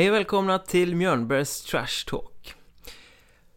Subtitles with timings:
[0.00, 2.54] Hej och välkomna till Mjörnbergs Trash Talk.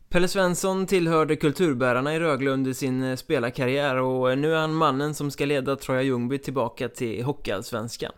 [0.10, 4.74] Pelle Svensson tillhörde kulturbärarna i Rögle under sin eh, spelarkarriär och eh, nu är han
[4.74, 8.12] mannen som ska leda Troja Ljungby tillbaka till Hockeyallsvenskan.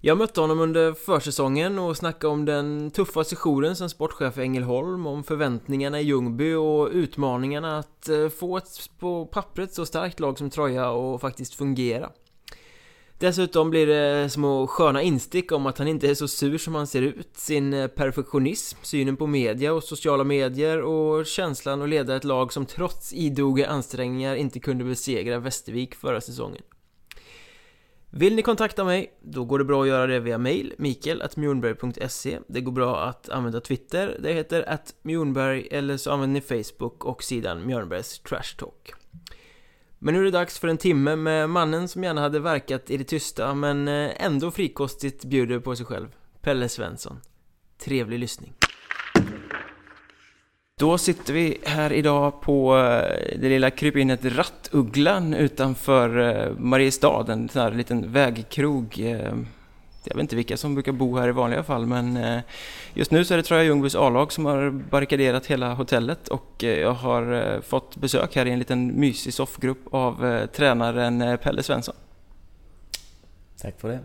[0.00, 5.06] Jag mötte honom under försäsongen och snackade om den tuffa sessionen som sportchef i Ängelholm,
[5.06, 10.38] om förväntningarna i Ljungby och utmaningarna att eh, få ett på pappret så starkt lag
[10.38, 12.10] som Troja och faktiskt fungera.
[13.18, 16.86] Dessutom blir det små sköna instick om att han inte är så sur som han
[16.86, 22.16] ser ut, sin eh, perfektionism, synen på media och sociala medier och känslan att leda
[22.16, 26.62] ett lag som trots idoga ansträngningar inte kunde besegra Västervik förra säsongen.
[28.10, 32.60] Vill ni kontakta mig, då går det bra att göra det via mail, mikael.mjornberg.se Det
[32.60, 37.22] går bra att använda Twitter, det heter att Mjornberg eller så använder ni Facebook och
[37.22, 39.03] sidan Mjörnbergs Trash Talk.
[40.04, 42.96] Men nu är det dags för en timme med mannen som gärna hade verkat i
[42.96, 46.06] det tysta men eh, ändå frikostigt bjuder på sig själv,
[46.40, 47.20] Pelle Svensson.
[47.84, 48.52] Trevlig lyssning.
[50.78, 57.48] Då sitter vi här idag på eh, det lilla krypinet Rattugglan utanför eh, Mariestad, en
[57.48, 59.04] sån här liten vägkrog.
[60.04, 62.18] Jag vet inte vilka som brukar bo här i vanliga fall men
[62.94, 66.92] just nu så är det Troja Ljungbys A-lag som har barrikaderat hela hotellet och jag
[66.92, 71.94] har fått besök här i en liten mysig soffgrupp av tränaren Pelle Svensson.
[73.60, 74.00] Tack för det.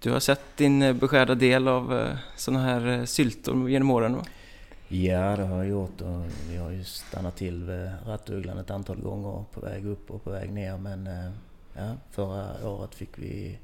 [0.00, 4.24] Du har sett din beskärda del av sådana här syltor genom åren va?
[4.88, 9.00] Ja, det har jag gjort och vi har ju stannat till vid Rattugglan ett antal
[9.00, 11.08] gånger på väg upp och på väg ner men
[11.76, 13.58] ja, förra året fick vi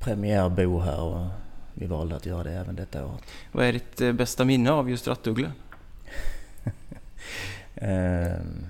[0.00, 1.26] premiärbo här och
[1.74, 3.22] vi valde att göra det även detta året.
[3.52, 5.52] Vad är ditt eh, bästa minne av just Rattugglan?
[7.74, 8.66] um,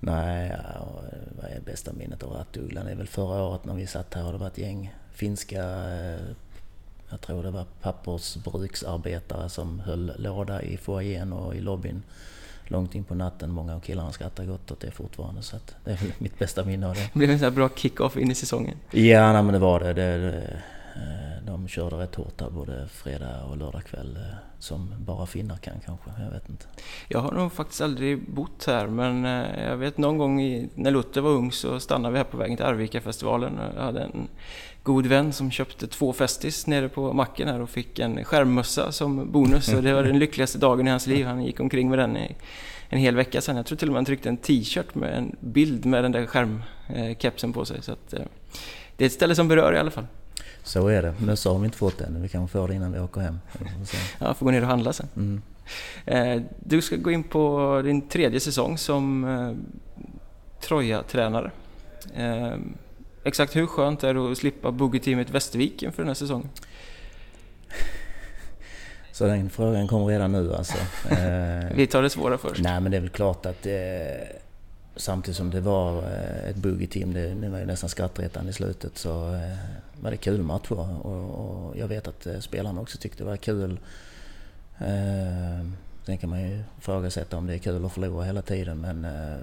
[0.00, 0.56] nej,
[1.36, 2.86] vad är bästa minnet av Rattugglan?
[2.86, 5.62] Det är väl förra året när vi satt här och det var ett gäng finska
[5.64, 6.20] eh,
[7.10, 12.02] jag tror det var pappersbruksarbetare som höll låda i foajén och i lobbyn
[12.70, 13.50] långt in på natten.
[13.50, 16.64] Många av killarna skrattar gott åt det fortfarande så att det är väl mitt bästa
[16.64, 17.10] minne av det.
[17.12, 18.76] Det blev en sån här bra kick-off in i säsongen.
[18.90, 19.92] Ja, nej, men det var det.
[19.92, 20.60] det, det
[20.94, 24.16] eh, de körde rätt hårt där både fredag och lördag kväll.
[24.16, 26.66] Eh, som bara finnar kan kanske, jag vet inte.
[27.08, 30.90] Jag har nog faktiskt aldrig bott här men eh, jag vet någon gång i, när
[30.90, 33.58] Luther var ung så stannade vi här på vägen till Arvika-festivalen.
[33.76, 34.28] Jag hade en
[34.84, 39.32] god vän som köpte två Festis nere på macken här och fick en skärmmössa som
[39.32, 39.68] bonus.
[39.68, 41.26] Och det var den lyckligaste dagen i hans liv.
[41.26, 42.36] Han gick omkring med den i
[42.88, 43.56] en hel vecka sedan.
[43.56, 46.26] Jag tror till och med han tryckte en t-shirt med en bild med den där
[46.26, 47.82] skärmkepsen på sig.
[47.82, 48.22] Så att, eh,
[48.96, 50.06] det är ett ställe som berör i alla fall.
[50.62, 51.14] Så är det.
[51.18, 52.22] Mössa har vi inte fått än.
[52.22, 53.38] Vi kanske får det innan vi åker hem.
[54.18, 55.08] Ja, får gå ner och handla sen.
[55.16, 55.42] Mm.
[56.06, 59.52] Eh, du ska gå in på din tredje säsong som eh,
[60.60, 61.50] Troja-tränare.
[63.24, 66.48] Exakt hur skönt är det att slippa buggeteamet Västervik inför den här säsongen?
[69.12, 70.76] Så den frågan kommer redan nu alltså.
[71.74, 72.62] Vi tar det svåra först.
[72.62, 73.72] Nej men det är väl klart att eh,
[74.96, 78.98] samtidigt som det var eh, ett buggeteam, det, det var ju nästan skrattretande i slutet,
[78.98, 79.56] så eh,
[80.00, 83.36] var det kul match och, och jag vet att eh, spelarna också tyckte det var
[83.36, 83.78] kul.
[84.78, 85.66] Eh,
[86.06, 89.36] sen kan man ju ifrågasätta om det är kul att förlora hela tiden men eh,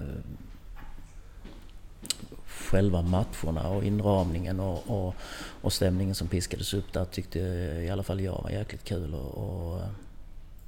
[2.72, 5.14] själva matcherna och inramningen och, och,
[5.60, 9.14] och stämningen som piskades upp där tyckte i alla fall jag var jäkligt kul.
[9.14, 9.80] Och, och,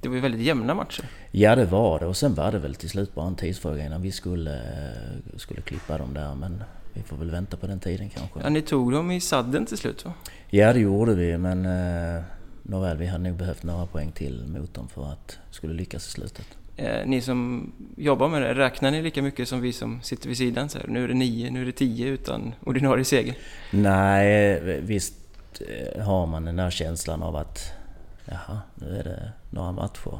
[0.01, 1.09] det var ju väldigt jämna matcher.
[1.31, 4.01] Ja det var det och sen var det väl till slut bara en tidsfråga innan
[4.01, 4.61] vi skulle,
[5.37, 6.63] skulle klippa dem där men
[6.93, 8.39] vi får väl vänta på den tiden kanske.
[8.43, 10.13] Ja, ni tog dem i sadden till slut va?
[10.49, 12.23] Ja det gjorde vi men eh,
[12.63, 16.11] nåväl vi hade nog behövt några poäng till mot dem för att skulle lyckas i
[16.11, 16.47] slutet.
[16.77, 20.37] Eh, ni som jobbar med det, räknar ni lika mycket som vi som sitter vid
[20.37, 20.69] sidan?
[20.69, 23.35] Så här, nu är det nio, nu är det tio utan ordinarie seger?
[23.71, 25.15] Nej, visst
[25.59, 27.71] eh, har man den där känslan av att
[28.25, 30.19] jaha, nu är det några matcher.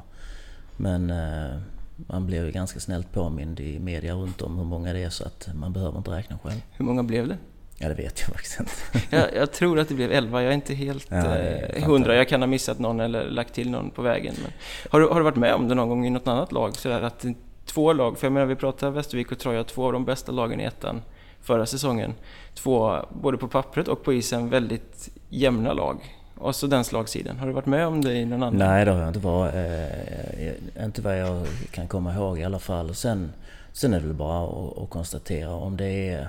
[0.78, 1.60] Men eh,
[1.98, 5.26] man blir ju ganska snällt påmind i media runt om hur många det är så
[5.26, 6.62] att man behöver inte räkna själv.
[6.72, 7.38] Hur många blev det?
[7.78, 8.72] Ja, det vet jag faktiskt inte.
[9.16, 10.42] jag, jag, tror att det blev 11.
[10.42, 12.16] Jag är inte helt ja, eh, hundra.
[12.16, 14.36] Jag kan ha missat någon eller lagt till någon på vägen.
[14.42, 14.52] Men
[14.90, 16.76] har, du, har du varit med om det någon gång i något annat lag?
[16.76, 17.26] Så att
[17.66, 20.60] två lag, för jag menar vi pratar Västervik och Troja, två av de bästa lagen
[20.60, 21.02] i ettan
[21.42, 22.14] förra säsongen.
[22.54, 26.16] Två, både på pappret och på isen, väldigt jämna lag.
[26.38, 27.38] Och så den slagsidan.
[27.38, 28.60] Har du varit med om det i någon annan?
[28.60, 29.54] Nej, det har jag inte varit.
[29.56, 32.96] Eh, inte vad jag kan komma ihåg i alla fall.
[32.96, 33.34] Sen,
[33.74, 36.28] sen är det väl bara att, att konstatera om det är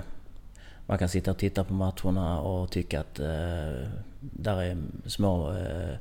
[0.87, 3.87] man kan sitta och titta på matcherna och tycka att eh,
[4.19, 5.95] där är små eh,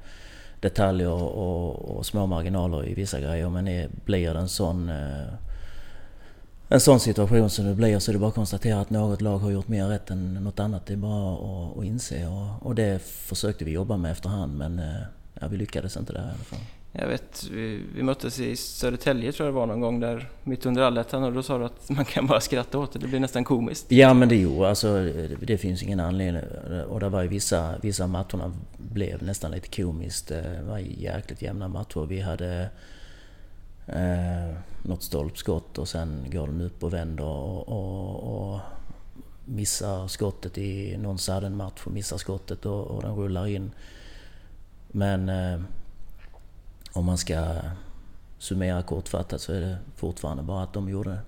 [0.61, 3.49] detaljer och, och, små marginaler i vissa grejer.
[3.51, 5.27] Men det blir det en sån, eh,
[6.69, 9.39] en sån situation som det blir så är det bara att konstatera att något lag
[9.39, 10.87] har gjort mer rätt än något annat.
[10.87, 14.79] Det är bara att, att inse och, och det försökte vi jobba med efterhand men
[14.79, 15.03] eh,
[15.41, 16.76] ja, vi lyckades inte där i alla fall.
[16.99, 20.67] Jag vet, vi, vi möttes i Södertälje tror jag det var någon gång där mitt
[20.67, 23.21] under allettan och då sa du att man kan bara skratta åt det, det blir
[23.21, 23.93] nästan komiskt.
[23.93, 25.11] Ja men det gjorde alltså
[25.41, 26.43] det finns ingen anledning.
[26.89, 30.31] Och det var ju vissa, vissa matcherna blev nästan lite komiskt.
[30.31, 32.07] Eh, det var jäkligt jämna matcher.
[32.07, 32.69] Vi hade
[33.87, 38.61] eh, något stolpskott och sen går den upp och vänder och, och, och
[39.45, 43.71] missar skottet i någon sudden match och missar skottet och, och den rullar in.
[44.89, 45.61] Men eh,
[46.97, 47.45] om man ska
[48.39, 51.19] summera kortfattat så är det fortfarande bara att de gjorde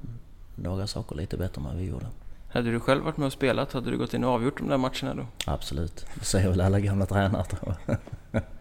[0.55, 2.07] några saker lite bättre än vad vi gjorde.
[2.49, 4.79] Hade du själv varit med och spelat, hade du gått in och avgjort de där
[4.79, 5.27] matcherna då?
[5.53, 7.97] Absolut, det säger väl alla gamla tränare tror jag.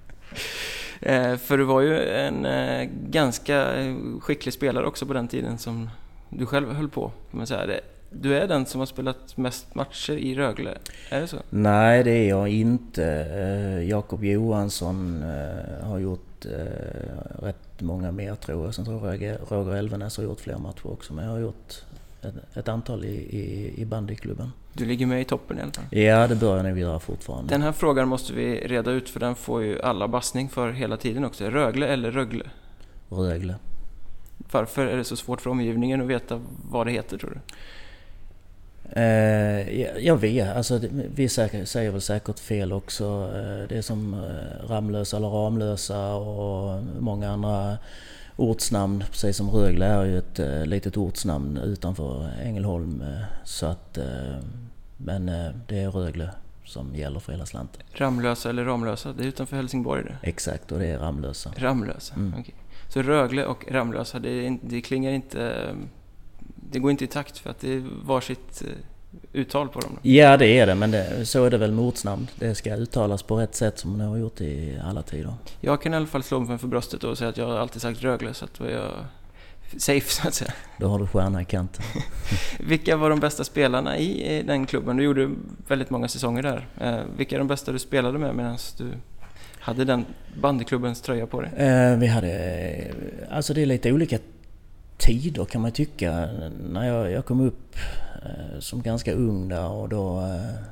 [1.01, 3.74] Eh, för du var ju en eh, ganska
[4.21, 5.89] skicklig spelare också på den tiden som
[6.30, 7.80] du själv höll på, kan man säga.
[8.09, 10.77] Du är den som har spelat mest matcher i Rögle,
[11.09, 11.38] är det så?
[11.50, 13.06] Nej, det är jag inte.
[13.06, 15.24] Eh, Jakob Johansson
[15.83, 16.26] har gjort
[17.39, 18.75] rätt många mer tror jag.
[18.75, 21.84] Sen tror jag Roger Elvenäs har gjort fler matcher också, men jag har gjort
[22.54, 24.51] ett, antal i, i, i bandyklubben.
[24.74, 26.00] Du ligger med i toppen i alla fall?
[26.00, 27.54] Ja, det bör jag nog göra fortfarande.
[27.54, 30.98] Den här frågan måste vi reda ut för den får ju alla bassning för hela
[30.98, 31.45] tiden också.
[31.45, 32.45] Rögle eller Rögle?
[33.10, 33.56] Rögle.
[34.51, 37.40] Varför är det så svårt för omgivningen att veta vad det heter tror du?
[38.89, 40.80] Eh, jag vet, alltså
[41.16, 43.04] vi säger väl säkert fel också.
[43.36, 47.78] Eh, det är som eh, Ramlösa eller Ramlösa och många andra
[48.36, 53.04] ortsnamn, precis som Rögle är ju ett litet ortsnamn utanför Ängelholm.
[53.44, 53.98] Så att,
[54.98, 55.25] men
[55.68, 56.30] det är Rögle
[56.66, 57.81] som gäller för hela slanten.
[57.94, 60.30] Ramlösa eller Ramlösa, det är utanför Helsingborg det?
[60.30, 61.51] Exakt, och det är Ramlösa.
[61.57, 62.40] Ramlösa, mm.
[62.40, 62.56] Okay.
[62.90, 65.75] Så Rögle och Ramlösa, det, det klingar inte...
[66.72, 68.72] Det går inte i takt för att det är varsitt eh,
[69.34, 69.92] uttal på dem?
[69.94, 70.10] Då?
[70.10, 72.28] Ja, det är det, men det, så är det väl med ortsnamn.
[72.36, 75.34] Det ska uttalas på rätt sätt som det har gjort i alla tider.
[75.62, 78.02] Jag kan i alla fall slå mig för bröstet och säga att jag alltid sagt
[78.02, 78.92] Rögle, så att jag
[79.78, 80.54] safe så att säga.
[80.78, 81.86] Då har du stjärna i kanten.
[82.60, 84.98] vilka var de bästa spelarna i den klubben?
[84.98, 85.30] Du gjorde
[85.68, 86.68] väldigt många säsonger där.
[86.81, 88.92] Eh, vilka är de bästa du spelade med medan du
[89.60, 90.06] hade den
[90.42, 91.52] bandyklubbens tröja på dig?
[91.58, 92.92] Eh, vi hade...
[93.31, 94.19] Alltså det är lite olika
[94.97, 96.29] tider kan man tycka.
[96.59, 97.75] När jag, jag kom upp
[98.27, 100.63] Eh, som ganska ung där och då eh,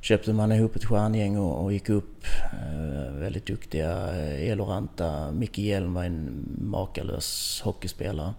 [0.00, 2.24] köpte man ihop ett stjärngäng och, och gick upp.
[2.52, 5.30] Eh, väldigt duktiga eh, Eloranta.
[5.30, 8.34] Micke Hjelm var en makalös hockeyspelare.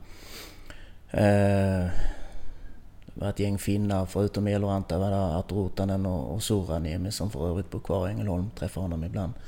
[1.11, 1.91] Det
[3.13, 7.49] var ett gäng finnar, förutom Eloranta var det Artur Rotanen och, och Soraniemi som för
[7.49, 9.33] övrigt bor kvar i Ängelholm, träffar honom ibland.
[9.33, 9.41] Eh,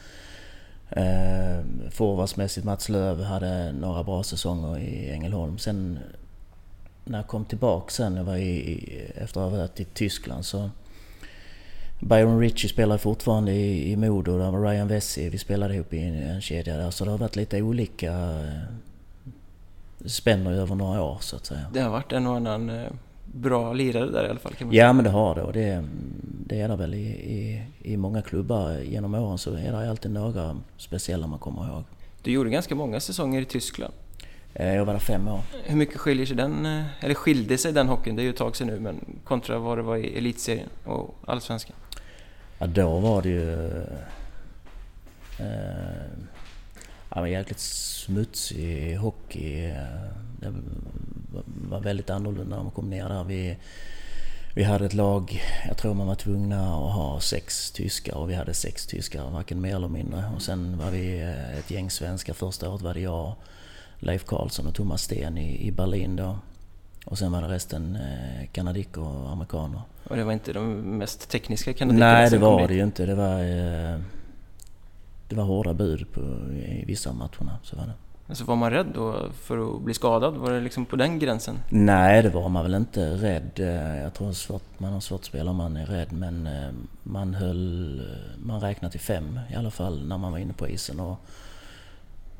[0.91, 5.57] Eh, forwardsmässigt Mats Löv hade några bra säsonger i Ängelholm.
[5.57, 5.99] Sen
[7.05, 10.69] när jag kom tillbaka sen, jag var i, efter att ha varit i Tyskland så...
[11.99, 15.99] Byron Ritchie spelar fortfarande i, i Modo, där var Ryan Vessi, vi spelade ihop i
[15.99, 16.91] en, en kedja där.
[16.91, 18.13] Så det har varit lite olika...
[18.13, 18.61] Eh,
[20.05, 21.65] spänner över några år så att säga.
[21.73, 22.91] Det har varit en och annan eh,
[23.33, 24.53] bra lirare där i alla fall?
[24.53, 25.83] Kan man ja men det har det och det,
[26.45, 30.11] det är det väl i, i, i många klubbar genom åren så är det alltid
[30.11, 31.83] några speciella man kommer ihåg.
[32.21, 33.93] Du gjorde ganska många säsonger i Tyskland.
[34.53, 35.41] Eh, jag var där fem år.
[35.63, 38.37] Hur mycket skiljer sig den, eh, eller skilde sig den hockeyn, det är ju ett
[38.37, 41.75] tag sedan nu, men kontra vad det var i elitserien och allsvenskan?
[42.59, 43.81] Ja, då var det ju...
[45.39, 46.05] Eh,
[47.15, 49.73] ja, jäkligt smutsig hockey.
[50.39, 50.53] Det
[51.69, 53.23] var väldigt annorlunda när man kom ner där.
[53.23, 53.57] Vi,
[54.55, 58.33] vi hade ett lag, jag tror man var tvungna att ha sex tyskar och vi
[58.33, 60.23] hade sex tyskar, varken mer eller mindre.
[60.35, 61.21] Och sen var vi
[61.59, 62.33] ett gäng svenskar.
[62.33, 63.35] Första året var det jag
[63.99, 66.37] Leif Karlsson och Thomas Sten i, i Berlin då.
[67.05, 69.81] Och sen var det resten eh, kanadiker och amerikaner.
[70.03, 73.05] Och det var inte de mest tekniska kanadikerna Nej, det var det ju inte.
[73.05, 73.99] Det var, eh,
[75.27, 76.21] det var hårda bud på,
[76.53, 77.59] i vissa av matcherna.
[77.63, 78.10] Så var det.
[78.31, 80.37] Alltså var man rädd då för att bli skadad?
[80.37, 81.59] Var det liksom på den gränsen?
[81.69, 83.59] Nej, det var man väl inte rädd.
[83.59, 86.11] Eh, jag tror svårt, man har svårt att spela om man är rädd.
[86.11, 86.71] Men eh,
[87.03, 88.01] man höll...
[88.37, 90.99] Man räknade till fem i alla fall när man var inne på isen.
[90.99, 91.17] Och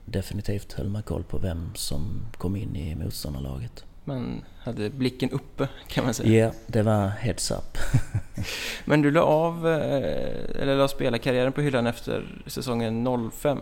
[0.06, 3.86] definitivt höll man koll på vem som kom in i motståndarlaget.
[4.04, 6.30] Man hade blicken uppe kan man säga.
[6.30, 7.78] Ja, yeah, det var heads up.
[8.86, 13.60] Men du la av, eh, eller la spelarkarriären på hyllan efter säsongen 05?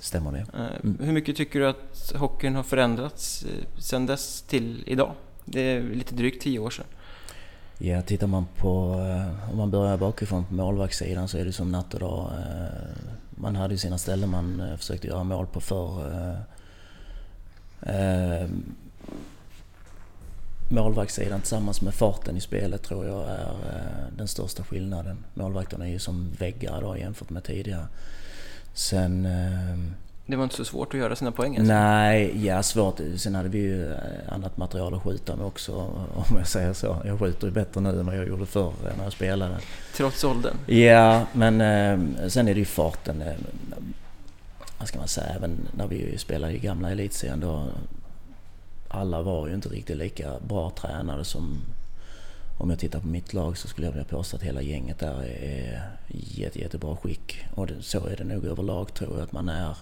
[0.00, 0.38] Stämmer det.
[0.38, 0.98] Eh, mm.
[1.00, 5.12] Hur mycket tycker du att hockeyn har förändrats eh, sedan dess till idag?
[5.44, 6.86] Det är lite drygt tio år sedan.
[7.78, 8.70] Ja, tittar man på,
[9.50, 12.30] om man börjar bakifrån på målvaktssidan så är det som natt och dag
[13.40, 16.12] man hade ju sina ställen man eh, försökte göra mål på förr.
[17.82, 18.48] Eh, eh,
[20.68, 23.52] målvaktssidan tillsammans med farten i spelet tror jag är
[24.16, 25.24] den största skillnaden.
[25.34, 27.86] Målvakterna är ju som väggar idag jämfört med tidigare.
[28.74, 29.26] Sen...
[29.26, 31.72] Eh, det var inte så svårt att göra sina poäng alltså.
[31.72, 33.00] Nej, ja svårt.
[33.16, 33.98] Sen hade vi ju eh,
[34.28, 35.74] annat material att skjuta med också
[36.14, 36.96] om jag säger så.
[37.04, 39.56] Jag skjuter ju bättre nu än vad jag gjorde förr när jag spelade.
[39.96, 40.54] Trots åldern?
[40.66, 43.22] Ja, men eh, sen är det ju farten.
[43.22, 43.34] Eh,
[44.78, 47.66] vad ska man säga, även när vi spelade i gamla elitserien då.
[48.88, 51.60] Alla var ju inte riktigt lika bra tränade som
[52.60, 55.22] om jag tittar på mitt lag så skulle jag vilja påstå att hela gänget där
[55.24, 57.38] är i jätte, jättebra skick.
[57.54, 59.76] Och det, så är det nog överlag tror jag att man är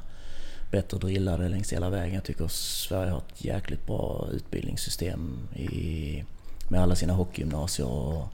[0.71, 2.15] bättre drillade längs hela vägen.
[2.15, 6.25] Jag tycker Sverige har ett jäkligt bra utbildningssystem i,
[6.69, 7.89] med alla sina hockeygymnasier.
[7.89, 8.29] Och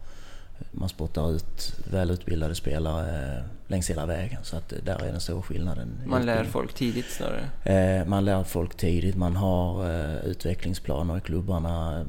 [0.71, 4.41] man spottar ut välutbildade spelare längs hela vägen.
[4.43, 6.01] Så att där är den stora skillnaden.
[6.07, 8.01] Man lär folk tidigt snarare?
[8.01, 9.17] Eh, man lär folk tidigt.
[9.17, 12.05] Man har eh, utvecklingsplaner i klubbarna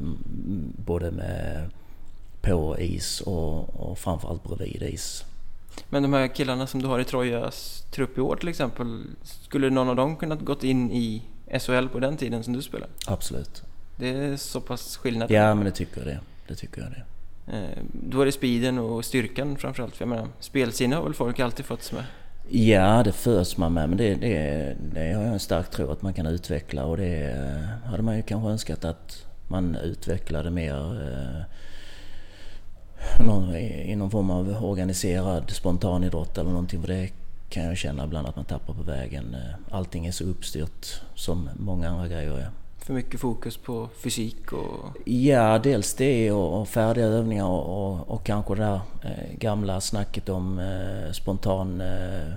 [0.85, 1.69] både med
[2.45, 5.25] på is och, och framförallt bredvid is.
[5.89, 9.69] Men de här killarna som du har i Trojas trupp i år till exempel, skulle
[9.69, 11.21] någon av dem kunnat gått in i
[11.59, 12.91] SHL på den tiden som du spelade?
[13.07, 13.63] Absolut.
[13.97, 15.31] Det är så pass skillnad?
[15.31, 16.19] Ja, men det tycker jag det.
[16.47, 17.03] Det tycker jag det.
[17.57, 19.95] Eh, då är det speeden och styrkan framförallt.
[19.95, 22.03] För jag menar, spelsinne har väl folk alltid fått med?
[22.49, 23.89] Ja, det föds man med.
[23.89, 27.31] Men det, det, det har jag en stark tro att man kan utveckla och det
[27.31, 31.55] eh, hade man ju kanske önskat att man utvecklade mer eh,
[33.19, 36.81] någon, i någon form av organiserad spontanidrott eller någonting.
[36.81, 37.09] För det
[37.49, 39.35] kan jag känna ibland att man tappar på vägen.
[39.69, 42.49] Allting är så uppstyrt som många andra grejer är.
[42.77, 44.97] För mycket fokus på fysik och...
[45.05, 49.81] Ja, dels det och, och färdiga övningar och, och, och kanske det där eh, gamla
[49.81, 51.81] snacket om eh, spontan...
[51.81, 52.33] Eh,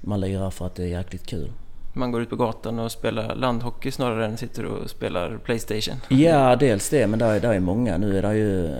[0.00, 1.50] man lirar för att det är jäkligt kul
[1.92, 5.96] man går ut på gatan och spelar landhockey snarare än sitter och spelar Playstation?
[6.08, 7.98] Ja, dels det, men där, där är många.
[7.98, 8.66] Nu är det ju...
[8.66, 8.72] Eh,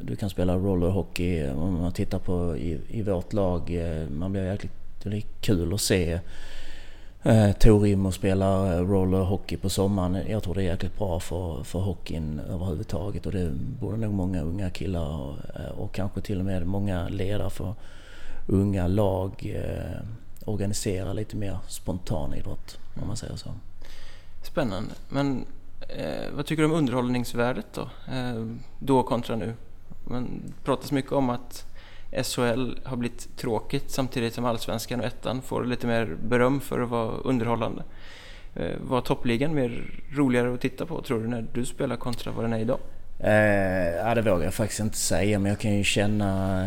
[0.00, 3.70] du kan spela rollerhockey om man tittar på i, i vårt lag.
[3.70, 4.72] Eh, man blir jäkligt...
[5.02, 6.20] Det är kul att se
[7.22, 10.18] eh, Torim och spela rollerhockey på sommaren.
[10.28, 14.42] Jag tror det är jäkligt bra för, för hockeyn överhuvudtaget och det borde nog många
[14.42, 17.74] unga killar och, eh, och kanske till och med många ledare för
[18.46, 19.56] unga lag
[20.46, 23.50] organisera lite mer spontanidrott om man säger så.
[24.42, 24.94] Spännande.
[25.08, 25.46] Men
[25.88, 27.88] eh, vad tycker du om underhållningsvärdet då?
[28.12, 28.46] Eh,
[28.78, 29.54] då kontra nu?
[30.04, 31.66] Man pratas mycket om att
[32.24, 36.88] SHL har blivit tråkigt samtidigt som Allsvenskan och Ettan får lite mer beröm för att
[36.88, 37.82] vara underhållande.
[38.54, 42.44] Eh, var toppligan mer roligare att titta på tror du när du spelar kontra vad
[42.44, 42.78] den är idag?
[43.18, 46.64] Eh, ja, det vågar jag faktiskt inte säga men jag kan ju känna,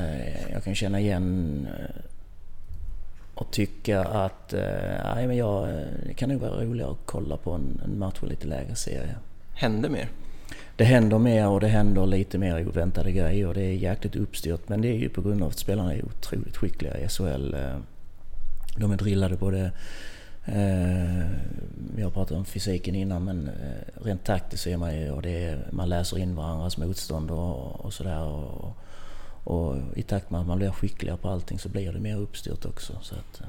[0.52, 2.09] jag kan känna igen eh,
[3.40, 5.68] och tycka att eh, men jag,
[6.06, 9.16] det kan nog vara roligare att kolla på en, en match i lite lägre serie.
[9.54, 10.10] Händer mer?
[10.76, 13.54] Det händer mer och det händer lite mer oväntade grejer.
[13.54, 16.58] Det är jäkligt uppstyrt men det är ju på grund av att spelarna är otroligt
[16.58, 17.54] skickliga i SHL.
[17.54, 17.78] Eh,
[18.78, 19.72] de är drillade både
[20.46, 21.26] Eh,
[21.96, 25.44] vi har pratat om fysiken innan men eh, rent taktiskt är man ju och det
[25.44, 28.24] är, man läser in varandras motstånd och, och sådär.
[28.24, 28.78] Och,
[29.44, 32.66] och i takt med att man blir skickligare på allting så blir det mer uppstyrt
[32.66, 32.94] också.
[33.02, 33.48] Så att, eh.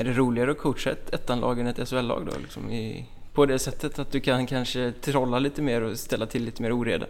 [0.00, 2.38] är det roligare att coacha ett ettanlag än ett SHL-lag då?
[2.42, 6.44] Liksom i, på det sättet att du kan kanske trolla lite mer och ställa till
[6.44, 7.06] lite mer oreda?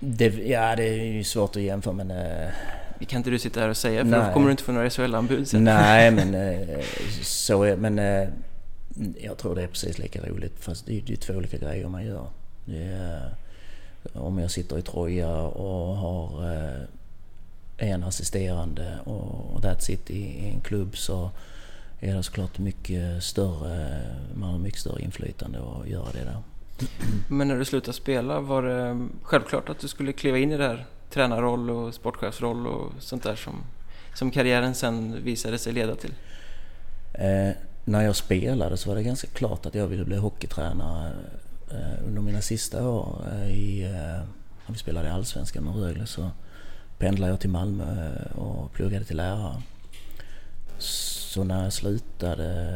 [0.00, 2.10] Det, ja, det är ju svårt att jämföra men...
[2.10, 2.50] Äh,
[2.98, 4.20] det kan inte du sitta här och säga för nej.
[4.26, 5.64] då kommer du inte få några SHL-anbud sen.
[5.64, 6.80] Nej, men äh,
[7.22, 7.98] så är Men
[9.20, 12.06] jag tror det är precis lika roligt fast det är, är två olika grejer man
[12.06, 12.26] gör.
[12.68, 13.34] Är,
[14.12, 16.44] om jag sitter i Troja och har
[17.76, 21.30] en assisterande och that's it i en klubb så
[22.00, 24.00] är det såklart mycket större,
[24.34, 26.42] man har mycket större inflytande att göra det där.
[27.28, 30.68] Men när du slutade spela, var det självklart att du skulle kliva in i det
[30.68, 33.54] här tränarroll och sportchefsroll och sånt där som,
[34.14, 36.14] som karriären sen visade sig leda till?
[37.14, 41.12] Eh, när jag spelade så var det ganska klart att jag ville bli hockeytränare
[41.70, 44.28] eh, under mina sista år eh, i, eh,
[44.66, 46.30] när vi spelade i Allsvenskan med Rögle så
[46.98, 49.62] pendlade jag till Malmö och pluggade till lärare.
[50.78, 52.74] Så när jag slutade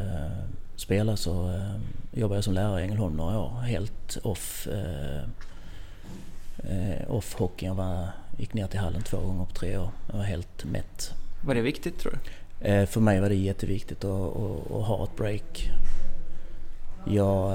[0.88, 1.75] spela så eh,
[2.12, 3.60] jobbade jag som lärare i Ängelholm några år.
[3.60, 5.22] Helt off, eh,
[6.58, 7.66] eh, off hockey.
[7.66, 9.90] Jag var, gick ner till hallen två gånger på tre år.
[10.10, 11.14] Jag var helt mätt.
[11.44, 12.87] Var det viktigt tror du?
[12.87, 15.70] För mig var det jätteviktigt att, att, att ha ett break.
[17.06, 17.52] Jag,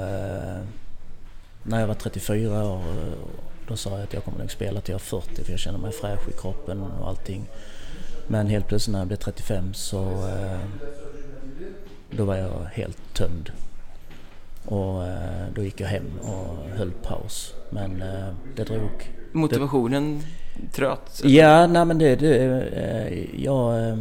[1.62, 2.82] när jag var 34 år
[3.68, 5.78] då sa jag att jag kommer nog spela till jag är 40 för jag känner
[5.78, 7.46] mig fräsch i kroppen och allting.
[8.26, 10.58] Men helt plötsligt när jag blev 35 så eh,
[12.10, 13.50] då var jag helt tömd.
[14.64, 17.54] Och eh, då gick jag hem och höll paus.
[17.70, 19.10] Men eh, det drog...
[19.32, 20.22] Motivationen
[20.60, 21.20] det, tröt?
[21.24, 22.16] Ja, nej men det...
[22.16, 23.98] det jag,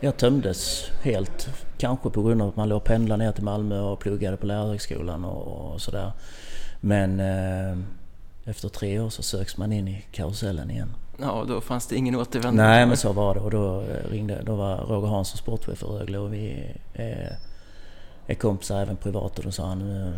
[0.00, 1.48] jag tömdes helt
[1.78, 4.46] kanske på grund av att man låg och pendlade ner till Malmö och pluggade på
[4.46, 6.12] lärarhögskolan och, och sådär.
[6.80, 7.20] Men
[8.46, 10.94] efter tre år så söks man in i karusellen igen.
[11.18, 12.62] Ja, då fanns det ingen återvändo.
[12.62, 13.40] Nej, men så var det.
[13.40, 17.38] Och då ringde, då var Roger Hansson sportchef för Rögle och vi är,
[18.26, 20.12] är kompisar även privat och då sa han nu,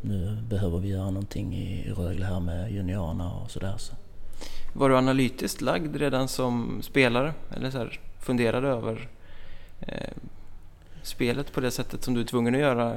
[0.00, 3.74] nu behöver vi göra någonting i Rögle här med juniorerna och sådär.
[3.78, 3.94] Så.
[4.72, 7.34] Var du analytiskt lagd redan som spelare?
[7.56, 9.08] Eller så här, funderade över
[9.80, 10.10] eh,
[11.02, 12.96] spelet på det sättet som du är tvungen att göra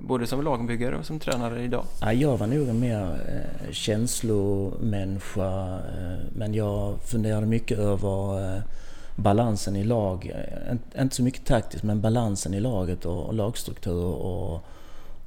[0.00, 1.84] både som lagbyggare och som tränare idag?
[2.00, 8.62] Ja, jag var nog en mer eh, känslomänniska eh, men jag funderade mycket över eh,
[9.16, 10.32] balansen i lag.
[10.34, 14.64] Eh, inte så mycket taktiskt men balansen i laget och, och lagstruktur och,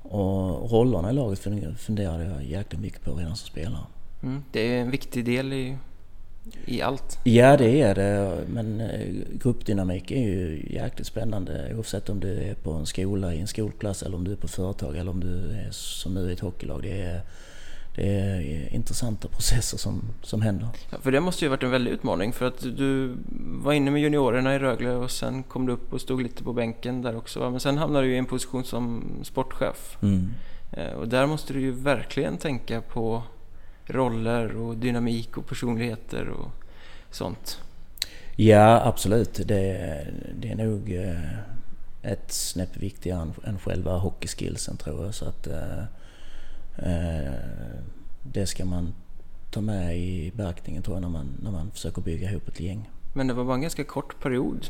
[0.04, 1.40] och rollerna i laget
[1.78, 3.84] funderade jag jäkligt mycket på redan som spelare.
[4.24, 5.78] Mm, det är en viktig del i
[6.65, 7.19] i allt?
[7.24, 12.53] Ja det är det men eh, gruppdynamik är ju jäkligt spännande oavsett om du är
[12.53, 15.51] på en skola i en skolklass eller om du är på företag eller om du
[15.51, 16.81] är som nu i ett hockeylag.
[16.81, 17.21] Det är,
[17.95, 20.67] det är intressanta processer som, som händer.
[20.91, 23.15] Ja, för det måste ju varit en väldig utmaning för att du
[23.63, 26.53] var inne med juniorerna i Rögle och sen kom du upp och stod lite på
[26.53, 27.50] bänken där också.
[27.50, 29.98] Men sen hamnade du i en position som sportchef.
[30.01, 30.29] Mm.
[30.71, 33.24] Eh, och där måste du ju verkligen tänka på
[33.91, 36.51] roller och dynamik och personligheter och
[37.12, 37.60] sånt?
[38.36, 39.33] Ja, absolut.
[39.33, 40.07] Det,
[40.39, 41.39] det är nog eh,
[42.01, 45.13] ett snäpp viktigare än, själva hockeyskillsen tror jag.
[45.13, 45.83] Så att, eh,
[46.77, 47.33] eh,
[48.24, 48.94] det ska man
[49.51, 52.89] ta med i beaktningen tror jag när man, när man försöker bygga ihop ett gäng.
[53.13, 54.68] Men det var bara en ganska kort period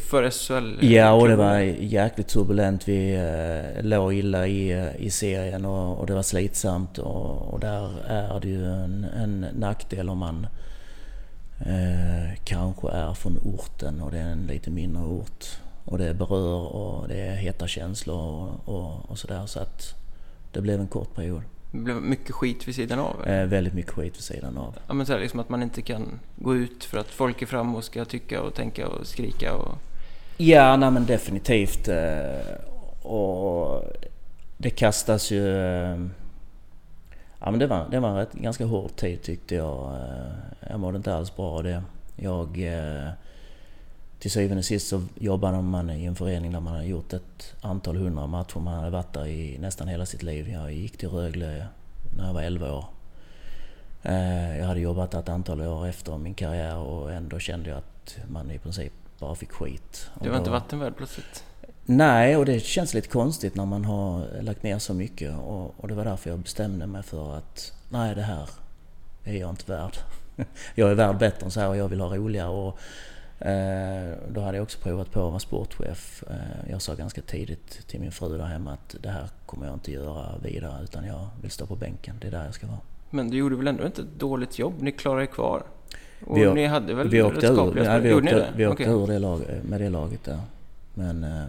[0.00, 0.84] för SHL?
[0.86, 2.88] Ja, och det var jäkligt turbulent.
[2.88, 7.60] Vi eh, låg illa i, eh, i serien och, och det var slitsamt och, och,
[7.60, 10.46] där är det ju en, en nackdel om man
[11.60, 15.44] eh, kanske är från orten och det är en lite mindre ort.
[15.84, 19.46] Och det berör och det är heta känslor och, och, och sådär.
[19.46, 19.94] Så att
[20.52, 21.42] det blev en kort period.
[21.70, 23.28] Det blev mycket skit vid sidan av?
[23.28, 24.76] Eh, väldigt mycket skit vid sidan av.
[24.86, 27.46] Ja, men så här, liksom att man inte kan gå ut för att folk är
[27.46, 29.78] framme och ska tycka och tänka och skrika och...
[30.36, 31.88] Ja, nej men definitivt.
[31.88, 33.82] Eh, och
[34.56, 35.48] det kastas ju...
[35.48, 35.98] Eh,
[37.40, 39.94] ja men det var, det var en ganska hård tid tyckte jag.
[39.94, 41.82] Eh, jag mådde inte alls bra av det.
[42.16, 42.58] Jag
[44.18, 47.54] till syvende och sist så jobbade man i en förening där man hade gjort ett
[47.60, 48.58] antal hundra matcher.
[48.58, 50.48] Man hade varit där i nästan hela sitt liv.
[50.48, 51.66] Jag gick till Rögle
[52.16, 52.84] när jag var 11 år.
[54.02, 58.18] Eh, jag hade jobbat ett antal år efter min karriär och ändå kände jag att
[58.28, 60.10] man i princip bara fick skit.
[60.20, 61.44] Det var då, inte vattenvärd plötsligt?
[61.84, 65.36] Nej, och det känns lite konstigt när man har lagt ner så mycket.
[65.36, 68.48] Och, och det var därför jag bestämde mig för att nej, det här
[69.24, 69.96] är jag inte värd.
[70.74, 72.48] Jag är värd bättre än så här och jag vill ha roligare.
[72.48, 72.78] Och
[74.28, 76.24] då hade jag också provat på att vara sportchef.
[76.30, 79.74] Eh, jag sa ganska tidigt till min fru där hemma att det här kommer jag
[79.74, 82.16] inte göra vidare utan jag vill stå på bänken.
[82.20, 82.78] Det är där jag ska vara.
[83.10, 84.74] Men du gjorde väl ändå inte ett dåligt jobb?
[84.80, 85.62] Ni klarade er kvar?
[86.26, 88.52] Och vi, ni hade väl vi åkte ur, nej, vi åkte, det?
[88.56, 88.94] vi åkte okay.
[88.94, 90.40] ur det lag, med det laget där.
[90.94, 91.44] Men eh,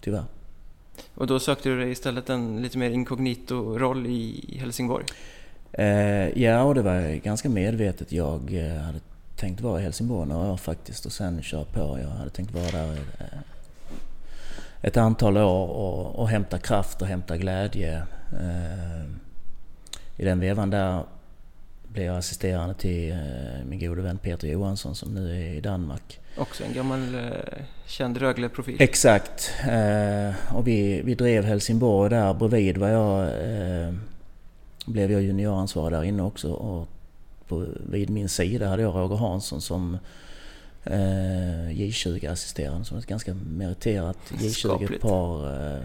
[0.00, 0.24] tyvärr.
[1.14, 5.04] Och då sökte du dig istället en lite mer inkognito-roll i Helsingborg?
[5.72, 8.12] Eh, ja, och det var ganska medvetet.
[8.12, 9.00] Jag eh, hade
[9.36, 11.98] tänkt vara i Helsingborg några år faktiskt och sen köra på.
[12.02, 13.38] Jag hade tänkt vara där eh,
[14.82, 18.06] ett antal år och, och hämta kraft och hämta glädje.
[18.32, 19.04] Eh,
[20.16, 21.02] I den vevan där
[21.82, 23.18] blev jag assisterande till eh,
[23.66, 26.20] min gode vän Peter Johansson som nu är i Danmark.
[26.38, 27.16] Också en gammal
[27.86, 28.76] känd Rögle-profil.
[28.80, 29.50] Exakt.
[30.54, 33.30] Och vi, vi drev Helsingborg där bredvid var jag
[34.86, 36.88] blev jag junioransvarig där inne också och
[37.48, 39.98] på, vid min sida hade jag Roger Hansson som
[40.84, 45.74] eh, J20-assisterande som ett ganska meriterat J20-par.
[45.74, 45.82] Eh,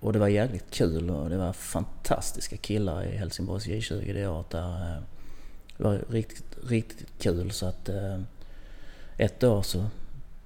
[0.00, 4.50] och det var jävligt kul och det var fantastiska killar i Helsingborgs J20 det året
[4.50, 4.70] där.
[4.70, 5.02] Eh,
[5.76, 8.20] det var riktigt, riktigt kul så att eh,
[9.16, 9.86] ett år så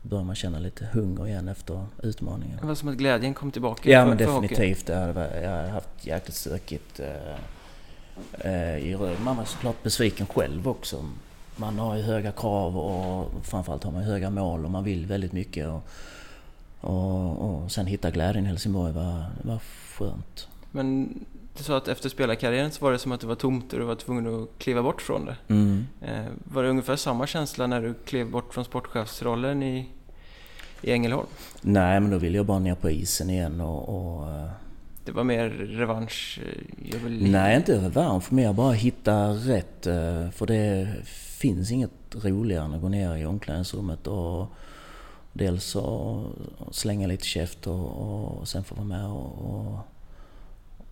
[0.03, 2.59] börjar man känna lite hunger igen efter utmaningen.
[2.61, 3.91] Det var som att glädjen kom tillbaka?
[3.91, 4.89] Ja men definitivt.
[4.89, 7.01] jag har haft jäkligt stökigt.
[8.33, 9.21] Eh, Eh, i Rögle.
[9.25, 11.05] Man var såklart besviken själv också.
[11.57, 15.33] Man har ju höga krav och framförallt har man höga mål och man vill väldigt
[15.33, 15.69] mycket.
[15.69, 15.89] Och,
[16.81, 19.59] och, och sen hitta glädjen i Helsingborg var, var
[19.99, 20.49] skönt.
[20.71, 21.15] Men
[21.57, 23.85] du sa att efter spelarkarriären så var det som att det var tomt och du
[23.85, 25.37] var tvungen att kliva bort från det.
[25.49, 25.87] Mm.
[26.01, 29.89] Eh, var det ungefär samma känsla när du klev bort från sportchefsrollen i,
[30.83, 31.27] i Ängelholm?
[31.61, 34.29] Nej, men då ville jag bara ner på isen igen och, och
[35.11, 36.41] det var mer revansch?
[36.93, 37.31] Eh, vill...
[37.31, 38.33] Nej, inte revansch.
[38.33, 39.87] Mer bara hitta rätt.
[39.87, 44.47] Eh, för det finns inget roligare än att gå ner i omklädningsrummet och,
[45.33, 46.27] dels och
[46.71, 49.79] slänga lite käft och, och sen få vara med och, och,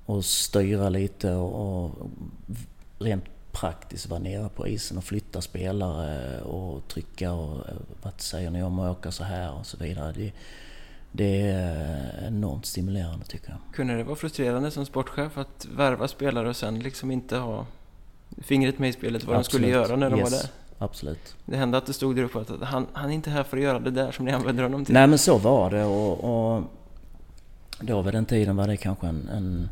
[0.06, 2.10] och styra lite och, och
[2.98, 8.50] rent praktiskt vara nere på isen och flytta spelare och trycka och eh, vad säger
[8.50, 10.12] ni om att åka så här och så vidare.
[10.12, 10.32] Det,
[11.12, 13.74] det är enormt stimulerande tycker jag.
[13.74, 17.66] Kunde det vara frustrerande som sportchef att värva spelare och sen liksom inte ha
[18.42, 19.44] fingret med i spelet vad Absolut.
[19.44, 20.30] de skulle göra när de yes.
[20.30, 20.48] var där?
[20.78, 21.36] Absolut.
[21.44, 23.62] Det hände att det stod där uppe att han, han är inte här för att
[23.62, 24.94] göra det där som ni använder honom till.
[24.94, 26.24] Nej men så var det och,
[26.56, 26.62] och
[27.80, 29.68] då vid den tiden var det kanske en, en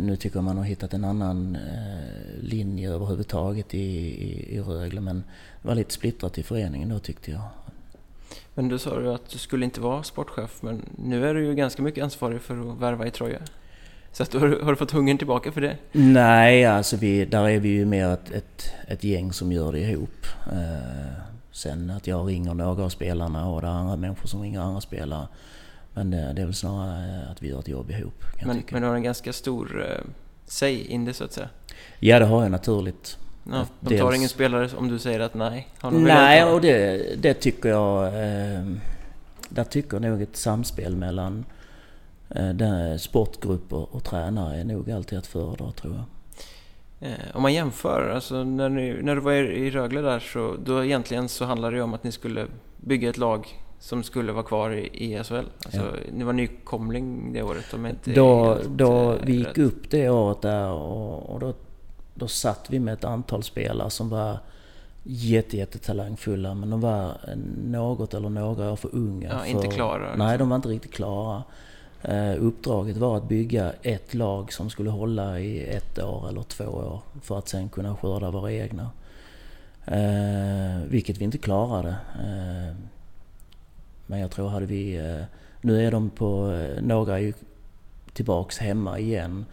[0.00, 5.00] nu tycker jag man har hittat en annan eh, linje överhuvudtaget i, i, i Rögle
[5.00, 5.24] men
[5.62, 7.42] det var lite splittrat i föreningen då tyckte jag.
[8.54, 11.54] Men du sa ju att du skulle inte vara sportchef men nu är du ju
[11.54, 13.38] ganska mycket ansvarig för att värva i Troja.
[14.12, 15.76] Så att du har, har, du fått hungern tillbaka för det?
[15.92, 19.80] Nej, alltså vi, där är vi ju mer ett, ett, ett gäng som gör det
[19.80, 20.26] ihop.
[20.52, 21.12] Eh,
[21.50, 24.80] sen att jag ringer några av spelarna och det är andra människor som ringer andra
[24.80, 25.28] spelare.
[25.92, 28.24] Men det, det är väl snarare att vi gör ett jobb ihop.
[28.44, 30.04] Men, men du har en ganska stor eh,
[30.46, 31.48] säg in det så att säga?
[31.98, 33.18] Ja, det har jag naturligt.
[33.50, 34.16] Ja, de tar Dels...
[34.16, 35.68] ingen spelare om du säger att nej?
[35.90, 38.06] nej, och det, det tycker jag...
[38.06, 38.64] Eh,
[39.48, 41.44] där tycker jag nog ett samspel mellan
[42.30, 46.04] eh, sportgrupp och, och tränare är nog alltid att föredra tror jag.
[47.04, 50.84] Eh, om man jämför, alltså när, ni, när du var i Rögle där så då
[50.84, 54.70] egentligen så handlade det om att ni skulle bygga ett lag som skulle vara kvar
[54.70, 55.34] i, i SHL.
[55.34, 56.10] Alltså, ja.
[56.12, 60.42] Ni var nykomling det året om inte Då, då eh, vi gick upp det året
[60.42, 61.54] där och, och då,
[62.14, 64.38] då satt vi med ett antal spelare som var
[65.02, 67.12] jätte, jättetalangfulla men de var
[67.64, 69.28] något eller några år för unga.
[69.28, 70.16] Ja, för, inte klara.
[70.16, 70.38] Nej, liksom.
[70.38, 71.42] de var inte riktigt klara.
[72.08, 76.64] Uh, uppdraget var att bygga ett lag som skulle hålla i ett år eller två
[76.64, 78.90] år för att sen kunna skörda våra egna.
[79.92, 81.96] Uh, vilket vi inte klarade.
[82.18, 82.76] Uh,
[84.06, 85.14] men jag tror hade vi...
[85.60, 86.60] nu är de på...
[86.80, 87.32] Några är ju
[88.12, 89.44] tillbaks hemma igen.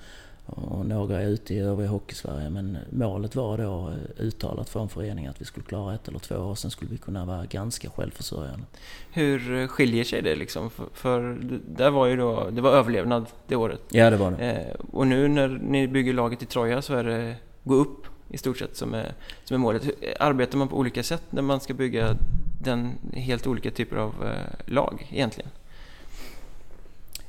[0.56, 5.32] Och några är ute i övriga Hockeysverige men målet var då eh, uttalat från föreningen
[5.32, 8.66] att vi skulle klara ett eller två år, sen skulle vi kunna vara ganska självförsörjande.
[9.12, 10.70] Hur eh, skiljer sig det liksom?
[10.70, 11.38] För, för
[11.76, 13.82] där var ju då, det var överlevnad det året.
[13.90, 14.52] Ja det var det.
[14.52, 18.38] Eh, och nu när ni bygger laget i Troja så är det gå upp i
[18.38, 19.84] stort sett som är, som är målet.
[20.20, 22.16] Arbetar man på olika sätt när man ska bygga
[22.62, 25.50] den helt olika typer av eh, lag egentligen?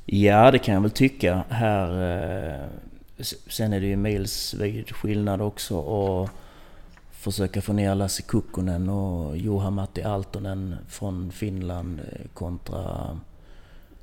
[0.05, 1.43] Ja, det kan jag väl tycka.
[1.49, 1.89] Här
[2.53, 2.67] eh,
[3.47, 6.29] Sen är det ju milsvid skillnad också och
[7.11, 13.19] försöka få ner Lasse Kukkonen och Juha-Matti Altonen från Finland eh, kontra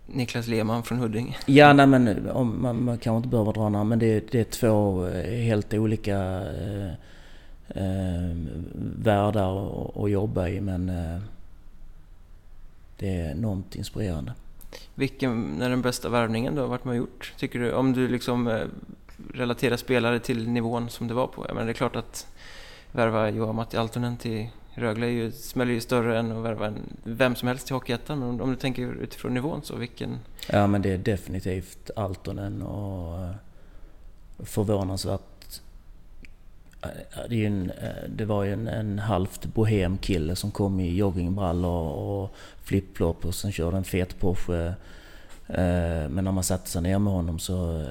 [0.07, 1.37] Niklas Lehmann från Huddinge?
[1.46, 4.44] Ja, nej men om, man, man kanske inte behöver dra namn men det, det är
[4.44, 6.92] två eh, helt olika eh,
[7.68, 8.37] eh,
[9.03, 9.70] världar
[10.05, 11.20] att jobba i men eh,
[12.99, 14.33] det är enormt inspirerande.
[14.94, 17.33] Vilken är den bästa värvningen du har varit med och gjort?
[17.38, 17.73] Tycker du?
[17.73, 18.61] Om du liksom
[19.35, 21.45] relatera spelare till nivån som det var på.
[21.49, 22.27] Jag menar, det är klart att
[22.93, 26.79] värva Johan Matti Altonen till Rögle är ju, smäller ju större än att värva en,
[27.05, 28.19] vem som helst till Hockeyettan.
[28.19, 30.19] Men om, om, du tänker utifrån nivån så, vilken?
[30.49, 33.31] Ja men det är definitivt Altonen och eh,
[34.38, 35.21] förvånansvärt
[37.29, 41.88] det, en, eh, det var ju en, en halvt bohem kille som kom i joggingbrallor
[41.88, 44.66] och flipflop och sen körde en fet Porsche.
[45.47, 47.85] Eh, men när man satte sig ner med honom så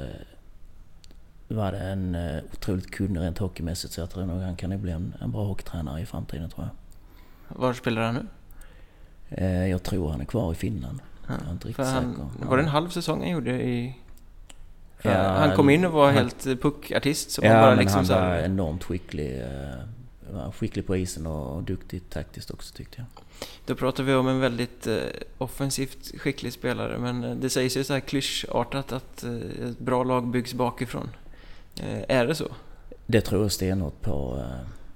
[1.55, 2.17] var det en
[2.53, 6.01] otroligt kunnig rent hockeymässigt så jag tror nog han kan bli en, en bra hockeytränare
[6.01, 7.59] i framtiden tror jag.
[7.59, 8.25] Var spelar han nu?
[9.67, 10.99] Jag tror han är kvar i Finland.
[11.27, 12.49] Ja, jag är inte riktigt han, säker.
[12.49, 13.95] Var det en halv säsong han gjorde i
[15.01, 17.39] Ja, han kom in och var han, helt puckartist.
[17.41, 19.43] Ja, bara liksom han så var enormt skicklig.
[20.53, 23.05] Skicklig på isen och duktig taktiskt också tyckte jag.
[23.65, 24.87] Då pratar vi om en väldigt
[25.37, 26.97] offensivt skicklig spelare.
[26.97, 29.23] Men det sägs ju så här klyschartat att
[29.69, 31.09] ett bra lag byggs bakifrån.
[32.07, 32.47] Är det så?
[33.05, 34.45] Det tror jag stenhårt på.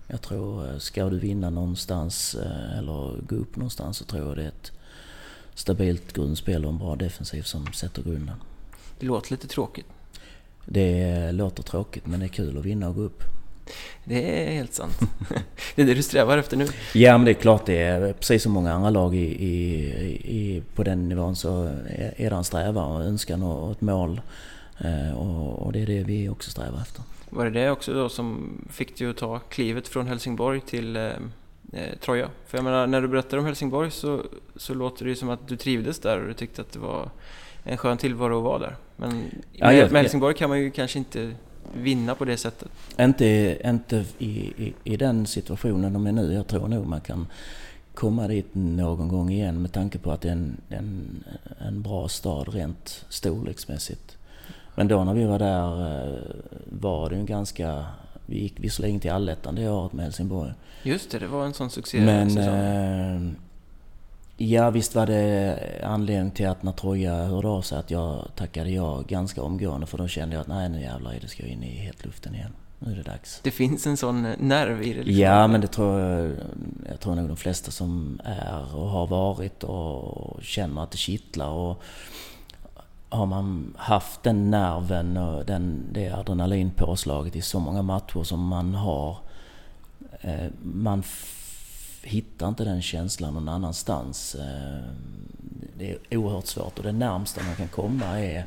[0.08, 2.36] Jag tror, ska du vinna någonstans
[2.78, 4.72] eller gå upp någonstans så tror jag det är ett
[5.56, 8.36] stabilt grundspel och en bra defensiv som sätter grunden.
[9.00, 9.86] Det låter lite tråkigt.
[10.65, 13.24] Det låter tråkigt men det är kul att vinna och gå upp.
[14.04, 15.00] Det är helt sant.
[15.76, 16.67] det är det du strävar efter nu?
[16.93, 18.13] Ja men det är klart det är.
[18.13, 19.56] Precis som många andra lag i, i,
[20.38, 21.63] i på den nivån så
[22.15, 24.22] är det en strävan och önskan och ett mål.
[24.77, 27.03] Eh, och, det är det vi också strävar efter.
[27.29, 31.03] Var det det också då som fick dig att ta klivet från Helsingborg till eh,
[31.73, 32.29] eh, Troja?
[32.45, 34.21] För jag menar, när du berättar om Helsingborg så,
[34.55, 37.09] så låter det ju som att du trivdes där och du tyckte att det var
[37.63, 38.75] en skön tillvaro att vara där.
[38.95, 41.31] Men ja, med, med Helsingborg kan man ju kanske inte
[41.73, 42.69] vinna på det sättet.
[42.99, 46.33] Inte, inte i, i, i den situationen de är nu.
[46.33, 47.27] Jag tror nog man kan
[47.93, 51.23] komma dit någon gång igen med tanke på att det är en, en,
[51.59, 54.17] en bra stad rent storleksmässigt.
[54.75, 56.19] Men då när vi var där eh,
[56.69, 57.86] var det ju ganska...
[58.25, 60.53] Vi gick visserligen till allettan det året med Helsingborg.
[60.83, 62.38] Just det, det var en sån succé Men...
[62.38, 63.33] Eh,
[64.38, 68.69] ja, visst var det anledning till att när Troja hörde av sig att jag tackade
[68.69, 71.63] ja ganska omgående för då kände jag att nej nu jävlar det ska jag in
[71.63, 72.51] i hetluften igen.
[72.86, 73.39] Nu är det dags.
[73.43, 75.03] Det finns en sån nerv i det?
[75.03, 75.23] Liksom.
[75.23, 76.31] Ja, men det tror jag...
[76.89, 81.49] Jag tror nog de flesta som är och har varit och känner att det kittlar
[81.49, 81.83] och
[83.13, 88.76] har man haft den nerven och den, det adrenalinpåslaget i så många matcher som man
[88.76, 89.17] har.
[90.21, 91.04] Eh, man
[92.02, 94.36] hittar inte den känslan någon annanstans.
[94.36, 94.84] Eh,
[95.78, 98.45] det är oerhört svårt och det närmsta man kan komma är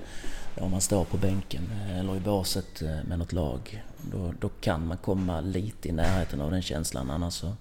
[0.60, 3.84] om man står på bänken eller i båset eh, med något lag.
[4.12, 7.52] Då, då kan man komma lite i närheten av den känslan annars så...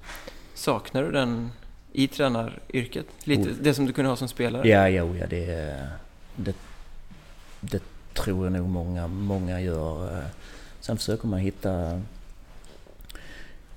[0.54, 1.52] Saknar du den
[1.92, 3.06] i tränaryrket?
[3.24, 3.56] Lite oh.
[3.62, 4.68] det som du kunde ha som spelare?
[4.68, 5.88] Ja, jo, ja det,
[6.36, 6.56] det
[7.72, 10.18] det tror jag nog många, många gör.
[10.18, 10.26] Eh,
[10.80, 12.02] sen försöker man hitta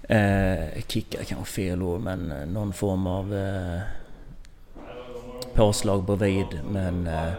[0.03, 3.81] eh, kickar kanske fel ord, men eh, någon form av eh,
[5.55, 6.61] påslag bredvid.
[6.71, 7.33] Men eh,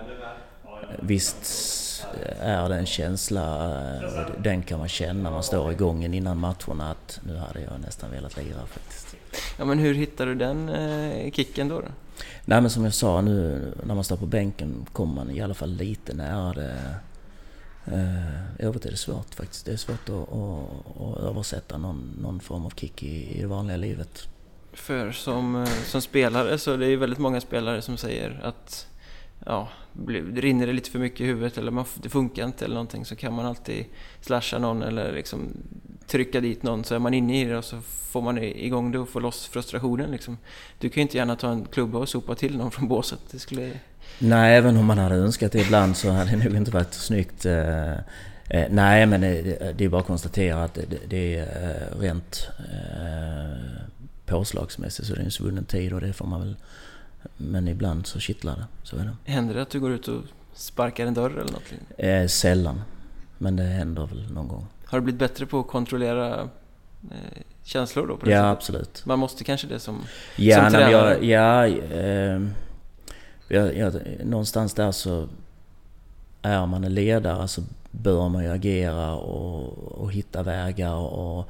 [0.99, 1.45] visst
[2.25, 3.55] eh, är det en känsla,
[4.03, 7.62] och den kan man känna när man står i gången innan matcherna att nu hade
[7.62, 9.15] jag nästan velat lira faktiskt.
[9.57, 11.79] Ja men hur hittar du den eh, kicken då?
[11.79, 11.88] då?
[12.49, 15.53] Nej men som jag sa nu när man står på bänken kommer man i alla
[15.53, 16.95] fall lite nära det.
[17.85, 19.65] Eh, I övrigt är det svårt faktiskt.
[19.65, 23.47] Det är svårt att, att, att översätta någon, någon, form av kick i, i det
[23.47, 24.27] vanliga livet.
[24.73, 28.88] För som, eh, som spelare så är det ju väldigt många spelare som säger att
[29.45, 29.69] ja,
[30.36, 33.15] rinner det lite för mycket i huvudet eller man, det funkar inte eller någonting så
[33.15, 33.86] kan man alltid
[34.21, 35.47] slasha någon eller liksom
[36.08, 38.99] trycka dit någon så är man inne i det och så får man igång det
[38.99, 40.12] och får loss frustrationen.
[40.12, 40.38] Liksom.
[40.80, 43.19] Du kan ju inte gärna ta en klubba och sopa till någon från båset.
[43.32, 43.71] Det skulle...
[44.19, 47.45] Nej, även om man hade önskat det ibland så hade det nog inte varit snyggt.
[47.45, 47.91] Eh,
[48.49, 52.47] eh, nej, men det, är bara att konstatera att det, är eh, rent
[54.25, 56.56] påslagsmässigt så det är en svunnen tid och det får man väl...
[57.38, 59.32] Men ibland så kittlar det, så är det.
[59.32, 60.21] Händer det att du går ut och
[60.53, 61.73] sparkar en dörr eller något?
[61.97, 62.82] Eh, sällan.
[63.38, 64.67] Men det händer väl någon gång.
[64.86, 66.41] Har du blivit bättre på att kontrollera
[67.12, 68.13] eh, känslor då?
[68.13, 68.43] Ja, sättet?
[68.43, 69.05] absolut.
[69.05, 70.01] Man måste kanske det som,
[70.36, 70.91] ja, som tränare?
[70.91, 72.41] Jag, ja, eh,
[73.47, 75.27] jag, jag, någonstans där så
[76.41, 81.49] är man en ledare så bör man ju agera och, och hitta vägar och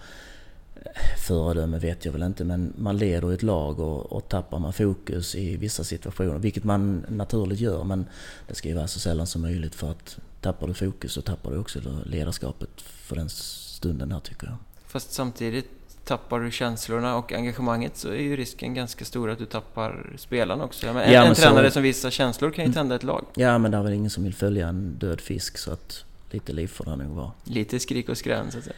[1.18, 5.36] föredöme vet jag väl inte men man leder ett lag och, och tappar man fokus
[5.36, 8.06] i vissa situationer, vilket man naturligt gör men
[8.48, 11.52] det ska ju vara så sällan som möjligt för att tappar du fokus så tappar
[11.52, 14.58] du också ledarskapet för den stunden här tycker jag.
[14.88, 15.70] Fast samtidigt
[16.10, 20.64] tappar du känslorna och engagemanget så är ju risken ganska stor att du tappar spelarna
[20.64, 20.88] också.
[20.88, 23.26] Ja, en, ja, en tränare som visar känslor kan ju tända ett lag.
[23.36, 26.54] Ja, men det är väl ingen som vill följa en död fisk så att lite
[26.54, 27.32] liv får det nog vara.
[27.44, 28.76] Lite skrik och skrän så att säga.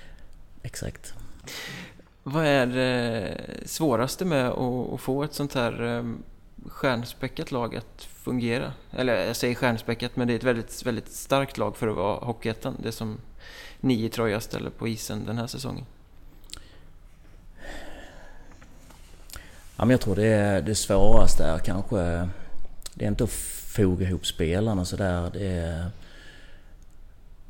[0.64, 1.14] Exakt.
[2.24, 6.24] Vad är det svåraste med att få ett sånt här ehm,
[6.66, 8.74] stjärnspäckat lag att fungera?
[8.92, 12.26] Eller jag säger stjärnspäckat, men det är ett väldigt, väldigt starkt lag för att vara
[12.26, 12.78] Hockeyettan.
[12.84, 13.18] Det som
[13.80, 15.86] ni i Troja ställer på isen den här säsongen.
[19.78, 22.30] Ja, men jag tror det, är, det svåraste är kanske...
[22.94, 23.32] Det är inte att
[23.76, 25.30] foga ihop spelarna sådär.
[25.34, 25.86] Det är,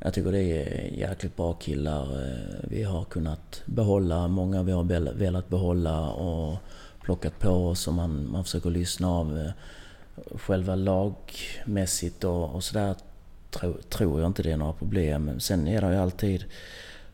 [0.04, 2.02] jag tycker det är jäkligt bra killar.
[2.02, 6.58] Eh, vi har kunnat behålla, många vi har velat behålla och
[7.02, 9.50] plockat på oss och man, man försöker lyssna av eh,
[10.38, 12.94] själva lagmässigt och, och sådär
[13.50, 15.40] tro, tror jag inte det är några problem.
[15.40, 16.44] Sen är det ju alltid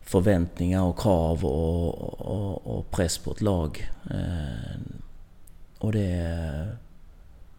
[0.00, 3.90] förväntningar och krav och, och, och press på ett lag.
[4.10, 4.80] Eh,
[5.78, 6.68] och det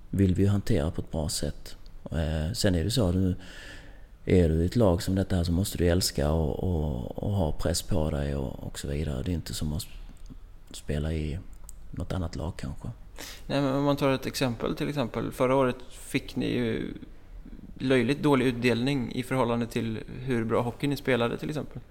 [0.10, 1.76] vill vi ju hantera på ett bra sätt.
[2.54, 3.36] Sen är det så, nu,
[4.30, 7.32] är du i ett lag som detta här så måste du älska och, och, och
[7.32, 9.24] ha press på dig och, och så vidare.
[9.24, 9.86] Det är inte som att
[10.72, 11.40] spela i
[11.92, 12.88] något annat lag kanske.
[13.48, 15.32] Nej, men om man tar ett exempel till exempel.
[15.32, 16.94] Förra året fick ni ju
[17.80, 21.82] löjligt dålig utdelning i förhållande till hur bra hockey ni spelade till exempel.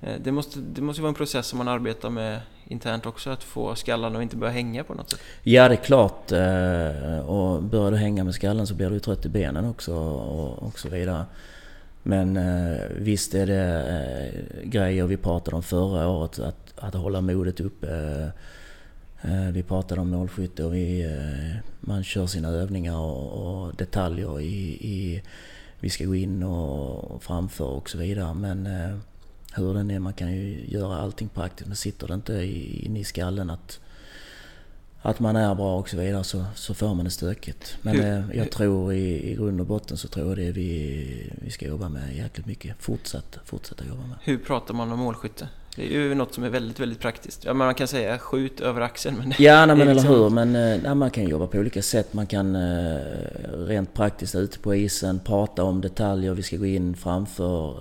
[0.00, 3.44] Eh, det måste, det måste vara en process som man arbetar med internt också, att
[3.44, 5.20] få skallen att inte börja hänga på något sätt.
[5.42, 6.32] Ja, det är klart.
[6.32, 10.62] Eh, och börjar du hänga med skallen så blir du trött i benen också och,
[10.62, 11.24] och så vidare.
[12.02, 17.20] Men eh, visst är det eh, grejer vi pratade om förra året, att, att hålla
[17.20, 17.88] modet uppe
[19.22, 23.74] eh, eh, vi pratade om målskytte och vi, eh, man kör sina övningar och, och
[23.74, 25.22] detaljer i, i,
[25.80, 28.34] Vi ska gå in och framför och så vidare.
[28.34, 28.96] Men eh,
[29.54, 31.68] hur den är, man kan ju göra allting praktiskt.
[31.68, 32.44] Men sitter det inte
[32.86, 33.80] inne i skallen att,
[35.02, 37.76] att man är bra och så vidare så, så får man det stökigt.
[37.82, 41.32] Men Hur- eh, jag tror i, i grund och botten så tror jag det vi,
[41.42, 42.76] vi ska jobba med jäkligt mycket.
[42.78, 44.16] Fortsätta, fortsätta jobba med.
[44.22, 45.48] Hur pratar man om målskytte?
[45.76, 47.44] Det är ju något som är väldigt, väldigt praktiskt.
[47.44, 50.30] Ja, men man kan säga skjut över axeln, men Ja, nej, men eller liksom- hur.
[50.30, 52.12] Men eh, nej, man kan jobba på olika sätt.
[52.14, 52.96] Man kan eh,
[53.66, 57.76] rent praktiskt ute på isen prata om detaljer vi ska gå in framför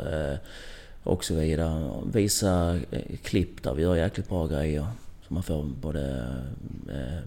[1.03, 1.91] och så vidare.
[2.13, 2.79] Visa
[3.23, 4.85] klipp där vi gör jäkligt bra grejer.
[5.31, 6.33] Man får både
[6.89, 7.19] eh,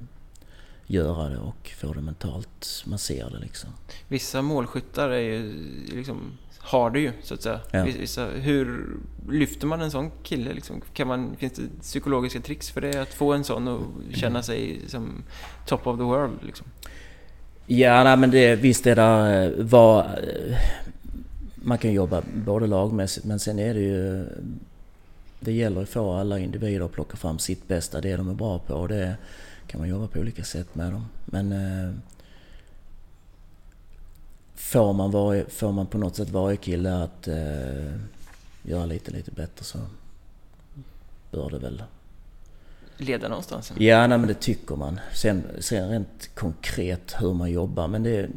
[0.86, 2.82] göra det och få det mentalt.
[2.86, 3.70] Man ser det liksom.
[4.08, 5.52] vissa målskyttar är ju
[5.92, 6.20] liksom
[6.58, 7.60] har det ju, så att säga.
[7.70, 7.84] Ja.
[7.84, 8.86] Vissa, hur
[9.30, 10.52] lyfter man en sån kille?
[10.52, 10.80] Liksom?
[10.94, 13.02] Kan man, finns det psykologiska tricks för det?
[13.02, 15.22] Att få en sån och känna sig som
[15.66, 16.38] top of the world?
[16.42, 16.66] Liksom?
[17.66, 20.04] Ja, nej, men det, visst är det eh, vad...
[20.04, 20.56] eh,
[21.54, 24.26] Man kan jobba både lagmässigt men sen är det ju...
[25.44, 28.58] Det gäller att få alla individer att plocka fram sitt bästa, det de är bra
[28.58, 28.74] på.
[28.74, 29.16] Och det
[29.66, 31.06] kan man jobba på olika sätt med dem.
[31.24, 31.52] Men...
[31.52, 31.94] eh,
[34.56, 37.94] Får man, varje, får man på något sätt varje kille att eh,
[38.62, 39.78] göra lite, lite bättre så
[41.30, 41.82] bör det väl
[42.96, 43.72] Leda någonstans?
[43.78, 45.00] Ja, nej, men det tycker man.
[45.14, 47.88] Sen, sen rent konkret hur man jobbar.
[47.88, 48.28] Men det,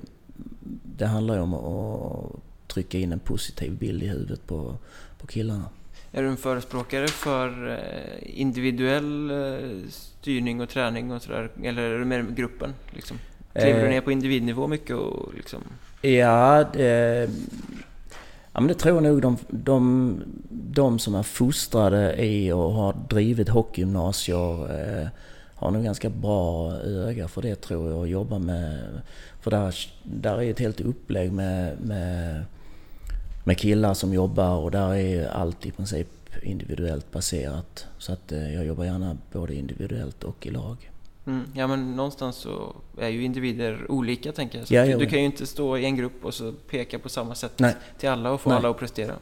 [0.97, 4.77] det handlar ju om att trycka in en positiv bild i huvudet på,
[5.17, 5.69] på killarna.
[6.17, 11.49] Är du en förespråkare för eh, individuell eh, styrning och träning och sådär?
[11.63, 12.73] Eller är du mer med gruppen?
[12.91, 13.19] Liksom?
[13.53, 13.89] Kliver du Eh.
[13.89, 15.59] ner på individnivå mycket och liksom...
[16.01, 17.29] Ja, det,
[18.53, 20.15] ja men det tror jag nog de, de,
[20.49, 25.07] de som är fostrade i och har drivit hockeygymnasier eh,
[25.55, 28.79] har nog ganska bra öga för det tror jag och jobbar med...
[29.41, 32.45] För där, där är ett helt upplägg med, med,
[33.47, 36.07] med killar som jobbar och där är allt i princip
[36.43, 37.87] individuellt baserat.
[37.97, 40.91] Så att eh, jag jobbar gärna både individuellt och i lag.
[41.27, 44.67] Mm, ja men någonstans så är ju individer olika tänker jag.
[44.67, 47.09] Så Ja, du, du kan ju inte stå i en grupp och så peka på
[47.09, 47.75] samma sätt Nej.
[47.99, 48.57] till alla och få Nej.
[48.57, 49.13] alla att prestera.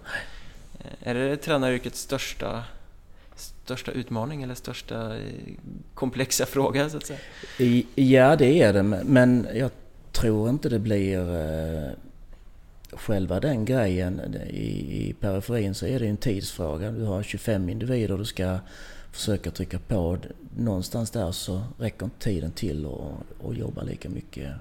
[0.80, 2.64] Eh, Är det tränaryrkets största,
[3.36, 5.22] största utmaning eller största eh,
[5.94, 7.20] komplexa fråga så att säga?
[7.96, 8.84] Ja, det är det.
[8.84, 9.72] Men jag
[10.12, 11.20] tror inte det blir
[12.96, 14.36] själva den grejen.
[14.50, 16.92] I, I periferin så är det en tidsfråga.
[16.92, 18.60] Du har 25 individer du ska
[19.12, 20.18] försöka trycka på.
[20.58, 24.54] Någonstans där så räcker inte tiden till att att jobba lika mycket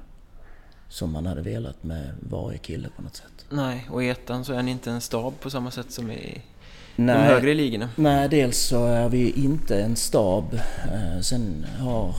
[0.89, 3.47] som man hade velat med varje kille på något sätt.
[3.51, 6.43] Nej, och i ettan så är ni inte en stab på samma sätt som i
[6.97, 7.89] de högre ligorna.
[7.97, 10.55] Nej, dels så är vi inte en stab.
[10.93, 12.15] Eh, Sen har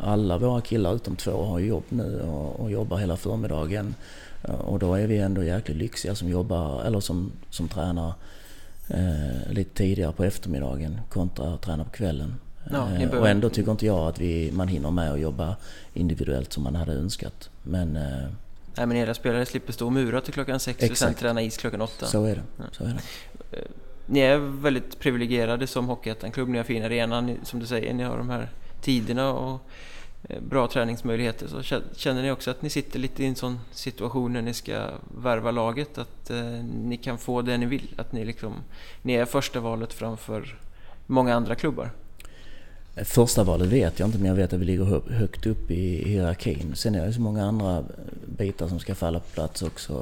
[0.00, 3.94] alla våra killar utom två har jobb nu och, och jobbar hela förmiddagen.
[4.44, 8.12] Eh, Och då är vi ändå jäkligt lyxiga som jobbar, eller som, som tränar
[8.88, 12.34] eh, lite tidigare på eftermiddagen kontra att träna på kvällen.
[12.70, 15.56] Ja, Eh, och ändå tycker inte jag att vi, man hinner med att jobba
[15.94, 17.50] individuellt som man hade önskat.
[17.62, 18.28] Men eh,
[18.76, 21.18] Nej, men era spelare slipper stå och mura till klockan sex och sen Exakt.
[21.20, 22.06] träna is klockan åtta.
[22.06, 22.42] så är det.
[22.56, 22.64] Ja.
[22.72, 22.98] Så är det.
[24.06, 26.48] Ni är väldigt privilegierade som Hockeyettan-klubb.
[26.48, 28.48] Ni har fin arena, ni, som du säger, ni har de här
[28.82, 29.60] tiderna och eh,
[30.22, 31.48] Eh, bra träningsmöjligheter.
[31.48, 34.90] Så känner ni också att ni sitter lite i en sån situation när ni ska
[35.22, 35.98] värva laget?
[35.98, 37.94] Att eh, ni kan få det ni vill?
[37.96, 38.54] Att ni liksom,
[39.02, 40.58] ni är första valet framför
[41.06, 41.90] många andra klubbar?
[43.04, 46.72] Första valet vet jag inte men jag vet att vi ligger högt upp i hierarkin.
[46.74, 47.84] Sen är det så många andra
[48.26, 49.92] bitar som ska falla på plats också.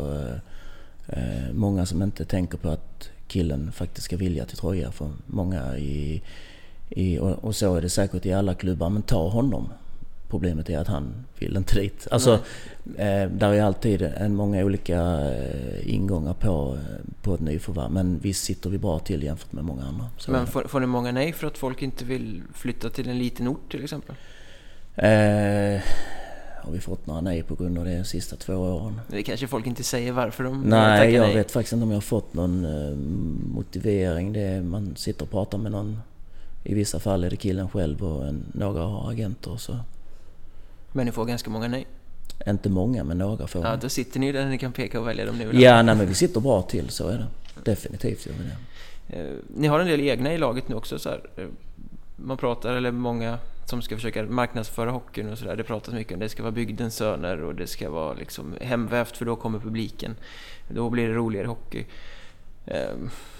[1.08, 4.92] Eh, eh Många som inte tänker på att killen faktiskt ska vilja till Troja.
[4.92, 6.22] För många i,
[6.88, 9.68] i, och och så är det säkert i alla klubbar, men ta honom.
[10.28, 12.08] Problemet är att han vill inte dit.
[12.10, 12.32] Alltså,
[12.96, 15.00] eh, där är alltid en många olika
[15.30, 17.90] eh, ingångar på, eh, på ett nyförvärv.
[17.90, 20.04] Men visst sitter vi bra till jämfört med många andra.
[20.18, 23.18] Så Men får, får ni många nej för att folk inte vill flytta till en
[23.18, 24.14] liten ort till exempel?
[24.94, 25.80] Eh,
[26.62, 29.00] har vi fått några nej på grund av det de sista två åren?
[29.08, 31.36] Det kanske folk inte säger varför de Nej, tackar jag nej.
[31.36, 32.96] vet faktiskt inte om jag har fått någon eh,
[33.54, 34.32] motivering.
[34.32, 36.00] Det är, man sitter och pratar med någon.
[36.64, 39.56] I vissa fall är det killen själv och en, några har agenter.
[39.56, 39.76] Så.
[40.96, 41.86] Men ni får ganska många nej.
[42.46, 43.64] Inte många, men några får.
[43.66, 45.52] Ja, då sitter ni där ni kan peka och välja dem ha.
[45.52, 47.26] ja, nej, men vi sitter bra till, så är det.
[47.70, 49.20] Definitivt gör vi det.
[49.20, 50.98] Eh, Ni har en del egna i laget nu också.
[50.98, 51.20] Så här.
[51.36, 51.44] eh,
[52.16, 55.56] Man pratar, eller många som ska försöka marknadsföra hockeyn och sådär.
[55.56, 59.16] Det pratas mycket om det ska vara bygdens söner och det ska vara liksom hemvävt
[59.16, 60.16] för då kommer publiken.
[60.68, 61.84] Då blir det roligare hockey.
[62.66, 62.94] Eh,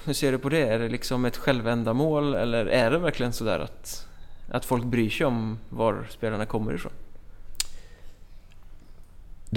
[0.04, 0.62] Hur ser du på det?
[0.68, 4.06] Är det liksom ett självändamål eller är det verkligen sådär att,
[4.50, 6.92] att folk bryr sig om var spelarna kommer ifrån?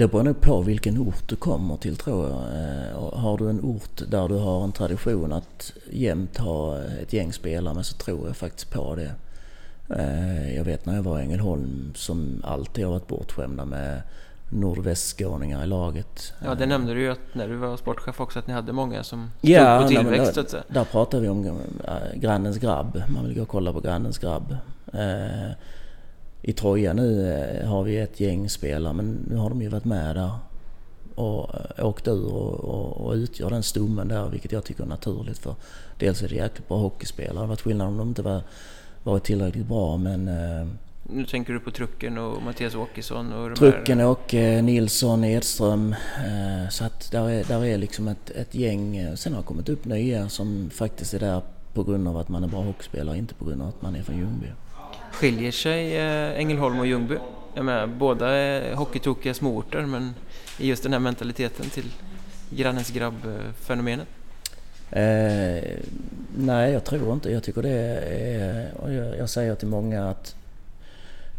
[0.00, 2.38] Det beror nog på vilken ort du kommer till tror jag.
[2.38, 7.32] Eh, Har du en ort där du har en tradition att jämt ha ett gäng
[7.32, 9.12] spelare med så tror jag faktiskt på det.
[9.96, 14.02] Eh, jag vet när jag var i Ängelholm som alltid har varit bortskämda med
[14.48, 16.32] nordvästskåningar i laget.
[16.44, 19.02] Ja, det nämnde du ju att när du var sportchef också att ni hade många
[19.02, 20.36] som stod ja, på tillväxt.
[20.36, 21.60] Ja, där, där pratar vi om
[22.14, 23.02] grannens grabb.
[23.08, 24.56] Man vill gå och kolla på grannens grabb.
[26.42, 29.68] Eh, I Troja nu eh, har vi ett gäng spelare men nu har de ju
[29.68, 30.30] varit med där
[31.14, 35.38] och åkt ur och, och, och utgör den stommen där vilket jag tycker är naturligt
[35.38, 35.54] för
[35.98, 37.32] dels är det jäkligt bra hockeyspelare.
[37.32, 38.42] Det hade varit skillnad om de inte var,
[39.02, 40.30] varit tillräckligt bra men
[41.12, 44.00] nu tänker du på Trucken och Mattias Åkesson och Trucken.
[44.00, 45.94] Åke, Nilsson, Edström.
[46.16, 49.16] Eh, så att där är, där är liksom ett, ett gäng.
[49.16, 51.42] Sen har det kommit upp nya som faktiskt är där
[51.74, 54.02] på grund av att man är bra hockeyspelare, inte på grund av att man är
[54.02, 54.46] från Ljungby.
[55.20, 57.18] Skiljer sig eh, Ängelholm och Ljungby?
[57.54, 60.14] Jag menar, båda är hockeytokiga småorter men
[60.58, 61.84] i just den här mentaliteten till
[62.50, 64.08] grannens grabb-fenomenet?
[64.90, 65.78] Eh,
[66.36, 67.30] nej, jag tror inte.
[67.30, 68.74] Jag tycker det är...
[68.76, 70.34] Och jag, jag säger till många att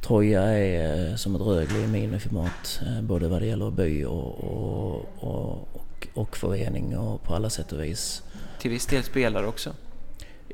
[0.01, 4.43] Troja är eh, som ett Rögle i miniformat eh, både vad det gäller by och,
[4.43, 8.23] och, och, och, förening och på alla sätt och vis.
[8.59, 9.73] Till viss del spelare också?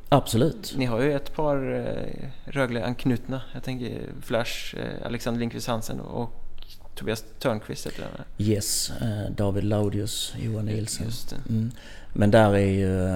[0.10, 0.74] Absolut.
[0.78, 3.42] Ni har ju ett par eh, Rögle-anknutna.
[3.54, 6.44] Jag tänker Flash, Alexander Lindqvist Hansen och
[6.96, 8.92] Tobias Törnqvist heter han Yes,
[9.30, 11.08] David Laudius, Johan Nilsson.
[11.50, 11.72] Mm.
[12.14, 13.10] Men där är ju...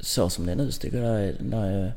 [0.00, 1.92] Så som det är nu så tycker jag där är, där är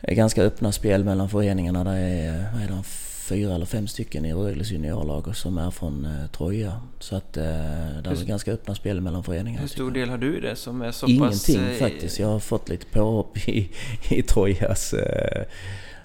[0.00, 1.84] är ganska öppna spel mellan föreningarna.
[1.84, 2.82] Det är, vad är det,
[3.30, 6.80] fyra eller fem stycken i Rögles juniorlag som är från eh, Troja.
[6.98, 9.60] Så att eh, det är ganska öppna spel mellan föreningarna.
[9.60, 11.80] Hur stor del har du i det som är så Ingenting pass...
[11.80, 12.18] Eh, faktiskt.
[12.18, 13.70] Jag har fått lite påhopp i,
[14.10, 14.92] i Trojas.
[14.92, 15.44] Eh,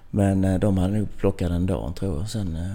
[0.10, 2.30] men eh, de hade nog plockat den dagen tror jag.
[2.30, 2.72] Sen, eh,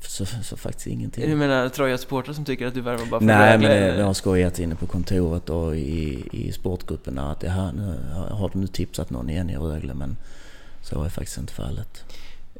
[0.00, 1.30] så, så faktiskt ingenting.
[1.30, 4.02] Du menar Trojas supportrar som tycker att du värvar bara för Nej, men det, det
[4.02, 7.96] har skojats inne på kontoret och i, i sportgrupperna att det här, nu,
[8.30, 9.94] har nu tipsat någon igen i Rögle?
[9.94, 10.16] Men
[10.82, 12.04] så är faktiskt inte fallet.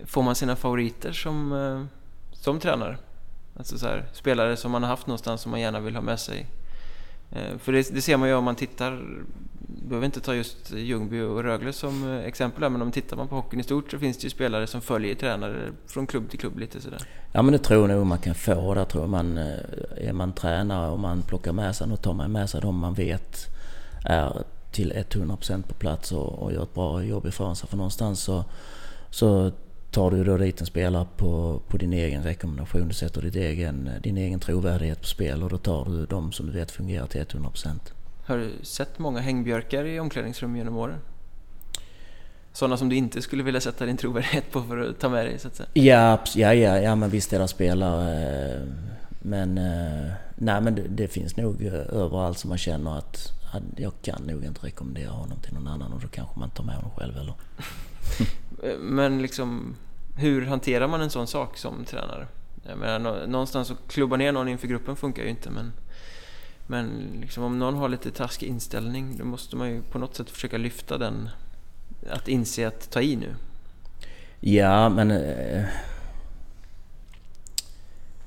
[0.07, 1.85] Får man sina favoriter som, eh,
[2.33, 2.99] som tränare?
[3.57, 6.21] Alltså så här, spelare som man har haft någonstans som man gärna vill ha med
[6.21, 6.47] sig.
[7.31, 9.03] Eh, för det, det ser man ju om man tittar,
[9.59, 13.29] behöver inte ta just Ljungby och Rögle som eh, exempel här, men om tittar man
[13.29, 16.39] på hockeyn i stort så finns det ju spelare som följer tränare från klubb till
[16.39, 17.03] klubb lite sådär.
[17.33, 18.75] Ja men det tror jag nog man kan få.
[18.75, 19.39] Där tror man,
[19.97, 22.95] är man tränare och man plockar med sig, och tar man med sig de man
[22.95, 23.47] vet
[24.05, 24.43] är
[24.73, 27.69] till 100% på plats och, och gör ett bra jobb ifrån sig.
[27.69, 28.45] För någonstans så,
[29.11, 29.53] så
[29.99, 32.89] tar du då dit en spelare på, på din egen rekommendation.
[32.89, 36.47] Du sätter ditt egen, din egen trovärdighet på spel och då tar du de som
[36.47, 37.69] du vet fungerar till 100%.
[38.25, 40.99] Har du sett många hängbjörkar i omklädningsrum genom åren?
[42.53, 45.39] Sådana som du inte skulle vilja sätta din trovärdighet på för att ta med dig
[45.39, 45.69] så att säga?
[45.73, 48.67] Ja, ja, ja, ja men visst är det spelare.
[49.23, 53.33] Men, eh, nej, men det, det finns nog överallt som man känner att
[53.77, 56.75] jag kan nog inte rekommendera honom till någon annan och då kanske man tar med
[56.75, 57.35] honom själv eller?
[58.79, 59.77] Men liksom,
[60.19, 62.27] hur hanterar man en sån sak som tränare?
[62.67, 65.73] Jag menar, någonstans att klubba ner någon inför gruppen funkar ju inte men
[66.71, 66.89] men
[67.21, 70.59] liksom om någon har lite taskig inställning då måste man ju på något sätt försöka
[70.59, 71.31] lyfta den
[72.11, 73.35] att inse att ta i nu.
[74.41, 75.65] Ja men eh,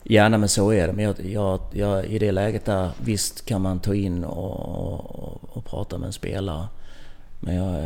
[0.04, 0.94] Ja, nej, men så är det.
[0.94, 5.58] Men jag, jag, jag, i det läget där, visst kan man ta in och, och,
[5.58, 6.68] och prata med en spelare.
[7.44, 7.84] Men jag,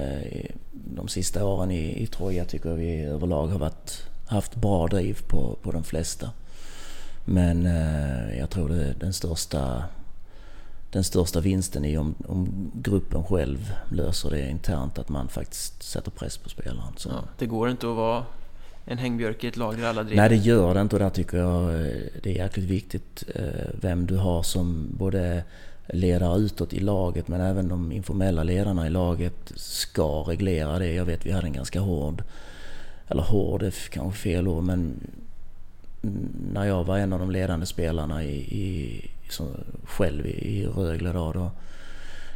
[0.71, 5.21] de sista åren i, i Troja tycker jag vi överlag har varit, haft bra driv
[5.27, 6.29] på, på de flesta.
[7.25, 9.83] Men eh, jag tror det är den största,
[10.91, 16.11] den största vinsten i om, om gruppen själv löser det internt, att man faktiskt sätter
[16.11, 16.93] press på spelaren.
[16.97, 17.09] Så.
[17.09, 18.25] Ja, det går inte att vara
[18.85, 20.21] en hängbjörk i ett lag där alla driver?
[20.21, 23.69] Nej det gör det inte och där tycker jag eh, det är jäkligt viktigt eh,
[23.81, 25.43] vem du har som både
[25.87, 30.93] ledare utåt i laget men även de informella ledarna i laget ska reglera det.
[30.93, 32.23] Jag vet vi hade en ganska hård,
[33.07, 34.99] eller hård är kanske fel ord men
[36.53, 39.47] när jag var en av de ledande spelarna i, i som,
[39.83, 41.51] själv i, Rögle då, då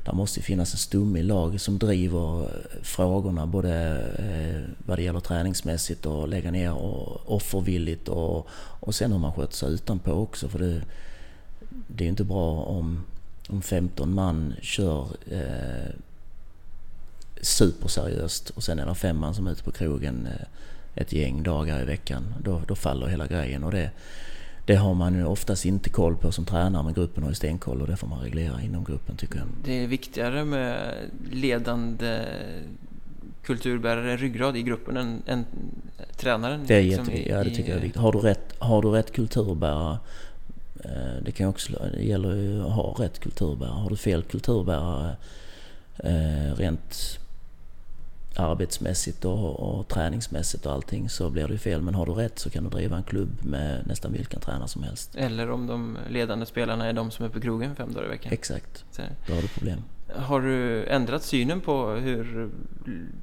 [0.06, 2.47] det måste finnas en stomme i laget som driver
[2.82, 3.74] frågorna både
[4.18, 8.47] eh, vad det gäller träningsmässigt och lägga ner och offervilligt och,
[8.80, 10.50] och sen hur man sköter sig utanpå också.
[10.50, 10.82] För det,
[11.88, 13.06] det är ju inte bra om,
[13.50, 15.91] om 15 man kör eh,
[17.41, 20.47] superseriöst och sen är det fem man som är ute på krogen eh,
[20.95, 22.34] ett gäng dagar i veckan.
[22.43, 23.64] Då, då faller hela grejen.
[23.64, 23.91] Och det,
[24.66, 27.82] det har man ju oftast inte koll på som tränare men gruppen har ju stenkoll
[27.82, 29.47] och det får man reglera inom gruppen tycker jag.
[29.64, 30.93] Det är viktigare med
[31.32, 32.26] ledande
[33.43, 35.45] kulturbärare, ryggrad i gruppen än, än
[36.18, 36.64] tränaren?
[36.68, 38.02] Det är liksom jätteviktigt, ja det tycker jag är viktigt.
[38.02, 39.97] Har du rätt, har du rätt kulturbärare
[41.21, 43.73] det kan också, det gäller ju att ha rätt kulturbärare.
[43.73, 45.15] Har du fel kulturbärare
[45.97, 47.19] eh, rent
[48.36, 51.82] arbetsmässigt och, och träningsmässigt och allting så blir det ju fel.
[51.82, 54.84] Men har du rätt så kan du driva en klubb med nästan vilken tränare som
[54.84, 55.15] helst.
[55.15, 58.34] Eller om de ledande spelarna är de som är på krogen fem dagar i veckan.
[58.34, 58.86] Exakt,
[59.27, 59.80] då har du problem.
[60.15, 62.49] Har du ändrat synen på hur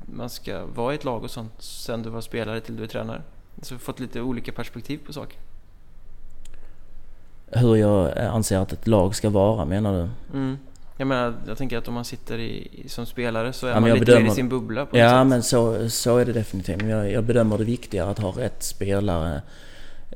[0.07, 2.88] man ska vara i ett lag och sånt sen du var spelare till du är
[2.88, 3.22] tränare?
[3.62, 5.38] Så fått lite olika perspektiv på saker?
[7.53, 10.09] Hur jag anser att ett lag ska vara menar du?
[10.38, 10.59] Mm.
[10.99, 13.90] Jag menar, jag tänker att om man sitter i, som spelare så är ja, man
[13.90, 15.26] lite bedömer, mer i sin bubbla på Ja, sätt.
[15.26, 16.82] men så, så är det definitivt.
[16.82, 19.42] Jag, jag bedömer det viktigare att ha rätt spelare.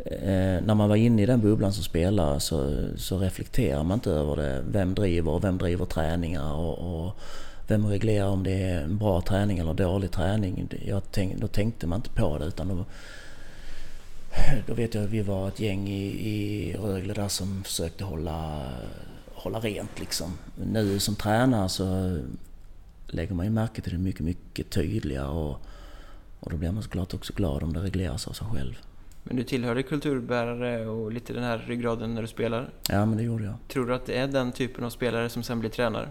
[0.05, 4.11] Eh, när man var inne i den bubblan som spelare så, så reflekterar man inte
[4.11, 4.63] över det.
[4.71, 7.21] Vem driver och vem driver träningar och, och
[7.69, 10.69] vem reglerar om det är en bra träning eller dålig träning.
[10.87, 12.85] Jag tänk, då tänkte man inte på det utan då,
[14.67, 18.69] då vet jag att vi var ett gäng i, i Rögle där som försökte hålla
[19.35, 20.39] hålla rent liksom.
[20.57, 22.19] Nu som tränare så
[23.07, 25.59] lägger man ju märke till det mycket, mycket tydligare och,
[26.41, 28.79] och då blir man såklart också glad om det regleras av sig själv.
[29.23, 32.71] Men du tillhörde kulturbärare och lite den här ryggraden när du spelar?
[32.89, 33.55] Ja, men det gjorde jag.
[33.69, 36.09] Tror du att det är den typen av spelare som sen blir tränare?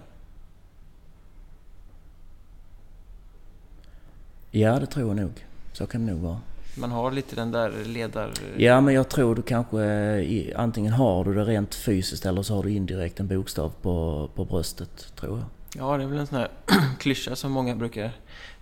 [4.52, 5.46] Ja, det tror jag nog.
[5.74, 6.42] Så kan det nog vara
[6.80, 8.32] man har lite den där ledar...
[8.58, 12.64] Ja, men jag tror du kanske antingen har du det rent fysiskt eller så har
[12.64, 15.46] du indirekt en bokstav på, på bröstet, tror jag.
[15.78, 16.50] Ja, det är väl en sån här
[17.00, 18.12] klyscha som många brukar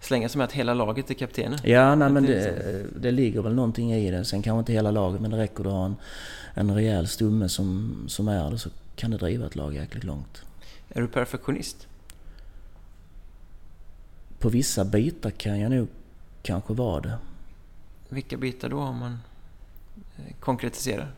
[0.01, 1.59] slänga sig med att hela laget är kaptenen.
[1.63, 4.25] Ja, nej, men det, det ligger väl någonting i det.
[4.25, 5.95] Sen kanske inte hela laget, men det räcker att ha en,
[6.53, 10.41] en rejäl stumme som, som är det så kan det driva ett lag jäkligt långt.
[10.89, 11.87] Är du perfektionist?
[14.39, 15.87] På vissa bitar kan jag nog
[16.41, 17.17] kanske vara det.
[18.09, 19.17] Vilka bitar då om man
[20.17, 21.11] eh, konkretiserar?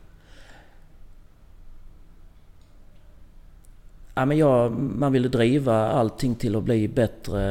[4.14, 7.42] Ja, men jag, man ville driva allting till att bli bättre.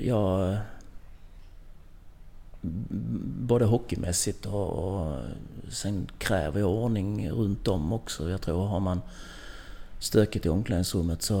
[0.00, 0.56] Jag,
[3.40, 5.22] både hockeymässigt och, och
[5.68, 8.30] sen kräver jag ordning runt om också.
[8.30, 9.00] Jag tror har man
[9.98, 11.36] stökigt i omklädningsrummet så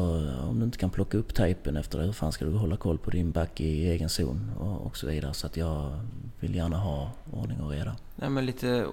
[0.48, 2.98] om du inte kan plocka upp tejpen efter det, hur fan ska du hålla koll
[2.98, 5.34] på din back i egen zon och, och så vidare.
[5.34, 6.00] Så att jag
[6.40, 7.96] vill gärna ha ordning och reda.
[8.16, 8.86] Nej, men lite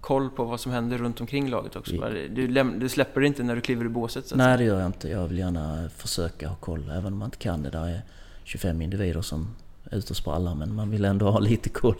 [0.00, 1.92] koll på vad som händer runt omkring laget också.
[2.30, 4.26] Du, läm- du släpper det inte när du kliver i båset?
[4.26, 5.08] Så Nej, det gör jag inte.
[5.08, 7.70] Jag vill gärna försöka ha koll, även om man inte kan det.
[7.70, 8.02] Där är
[8.44, 9.48] 25 individer som
[9.92, 11.96] ute och sprallar, men man vill ändå ha lite koll.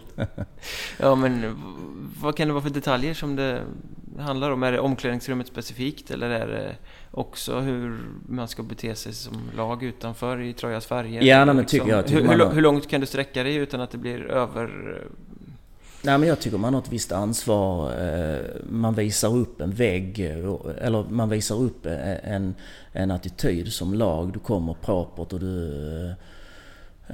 [0.99, 1.57] ja, men
[2.21, 3.63] vad kan det vara för detaljer som det
[4.19, 4.63] handlar om?
[4.63, 6.77] Är det omklädningsrummet specifikt eller är det
[7.11, 11.23] också hur man ska bete sig som lag utanför i Trojas färger?
[11.23, 12.07] Ja, nej, men tycker liksom, jag.
[12.07, 14.99] Tycker hur, hur, hur, långt kan du sträcka dig utan att det blir över...
[16.03, 17.93] Nej, men jag tycker man har ett visst ansvar.
[18.03, 20.21] Eh, man visar upp en vägg,
[20.81, 22.55] eller man visar upp en,
[22.93, 24.33] en attityd som lag.
[24.33, 26.15] Du kommer propert och du...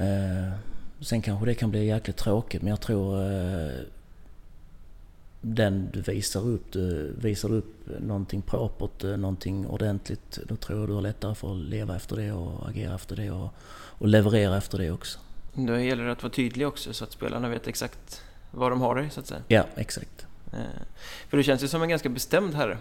[0.00, 0.52] Eh,
[1.00, 3.70] sen kanske det kan bli jäkligt tråkigt, men jag tror eh,
[5.40, 10.92] den du visar upp, du visar upp någonting propert, någonting ordentligt, då tror jag du
[10.92, 13.54] har lättare för att leva efter det och agera efter det och,
[13.98, 15.18] och leverera efter det också.
[15.54, 18.94] Då gäller det att vara tydlig också så att spelarna vet exakt var de har
[18.94, 19.40] dig så att säga.
[19.48, 20.26] Ja, exakt.
[20.52, 20.58] Eh,
[21.28, 22.78] för du känns ju som en ganska bestämd herre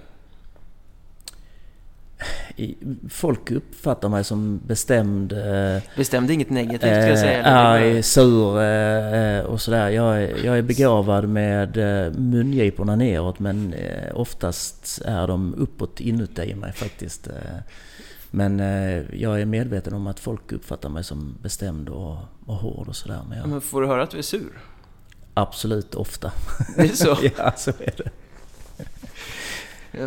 [3.10, 5.32] folk uppfattar mig som bestämd...
[5.32, 7.40] Eh, bestämd inget negativt ska jag säga.
[7.40, 9.90] Eh, arg, sur eh, och sådär.
[9.90, 11.78] Jag är, jag är begåvad med
[12.20, 13.76] mungiporna neråt men
[14.14, 17.30] oftast är de uppåt inuti mig faktiskt.
[18.32, 18.60] Men
[19.14, 23.22] jag är medveten om att folk uppfattar mig som bestämd och, och hård och sådär.
[23.30, 23.50] Men, jag...
[23.50, 24.60] men får du höra att du är sur?
[25.34, 26.32] Absolut, ofta.
[26.76, 27.18] Det är så?
[27.38, 28.10] ja, så är det.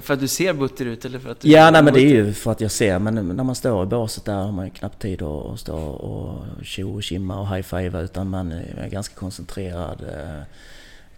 [0.01, 2.09] För att du ser butter ut eller för att du Ja, nej men det är
[2.09, 2.99] ju för att jag ser.
[2.99, 6.65] Men när man står i båset där har man ju knappt tid att stå och
[6.65, 10.43] tjo och kimma och high-fiva utan man är ganska koncentrerad, eh,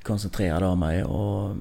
[0.03, 1.05] koncentrerad av mig.
[1.05, 1.57] Och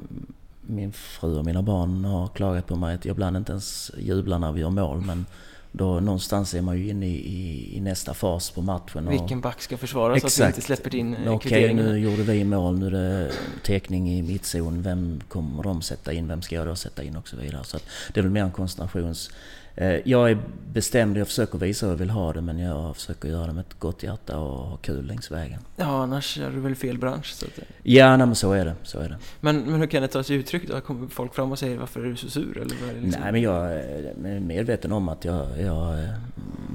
[0.62, 4.40] min fru och mina barn har klagat på mig att jag ibland inte ens jublar
[4.40, 5.02] när vi gör mål.
[5.02, 5.26] Men
[5.72, 9.10] då någonstans är man ju inne i, i nästa fas på matchen.
[9.10, 10.34] Vilken back ska försvaras exakt.
[10.34, 13.32] så att vi inte släpper in Okej, okay, nu gjorde vi mål, nu är det
[13.64, 14.82] teckning i mittzon.
[14.82, 16.28] Vem kommer de sätta in?
[16.28, 17.16] Vem ska jag då sätta in?
[17.16, 17.64] Och så vidare.
[17.64, 17.78] Så
[18.14, 19.32] det är väl mer en koncentrations
[19.69, 19.69] Eh,
[20.04, 20.38] jag är
[20.74, 23.62] bestämd, jag försöker visa hur jag vill ha det men jag försöker göra det med
[23.62, 25.60] ett gott hjärta och ha kul längs vägen.
[25.76, 27.26] Ja, annars är du väl fel bransch?
[27.26, 27.60] Så att...
[27.84, 28.76] Ja, nej, men så är det.
[28.84, 29.18] Så är det.
[29.40, 30.82] Men, men hur kan det ta sig uttryck då?
[30.82, 32.58] Kommer folk fram och säger varför är du så sur?
[32.58, 33.22] Eller vad liksom?
[33.22, 36.08] Nej, men jag är medveten om att jag, jag,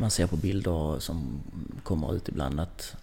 [0.01, 1.41] man ser på bilder som
[1.83, 2.97] kommer ut ibland att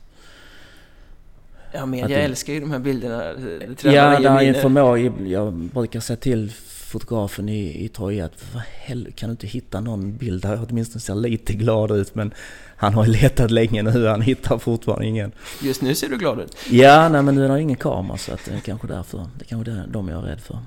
[1.74, 3.18] Ja, media det, älskar ju de här bilderna.
[3.18, 5.12] Det ja, det är en förmåga.
[5.26, 6.52] Jag brukar säga till
[6.92, 10.66] fotografen i, i Troja att vad hell, kan du inte hitta någon bild där jag
[10.70, 12.34] åtminstone ser lite glad ut men
[12.76, 15.32] han har letat länge nu, han hittar fortfarande ingen.
[15.62, 16.58] Just nu ser du glad ut.
[16.70, 19.18] Ja, nej men nu det ingen kamera så att det är kanske därför.
[19.18, 20.60] Det är kanske är de jag är rädd för.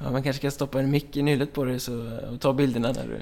[0.00, 2.92] Ja, man kanske ska stoppa en mick i nyllet på dig så, och ta bilderna
[2.92, 3.20] där du...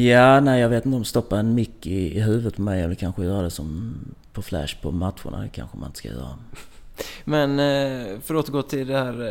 [0.00, 2.94] Ja, nej jag vet inte om stoppa en mick i, i huvudet på mig eller
[2.94, 3.94] kanske göra det som
[4.32, 5.42] på Flash på matcherna.
[5.42, 6.38] Det kanske man inte ska göra.
[7.24, 9.22] Men eh, för att återgå till det här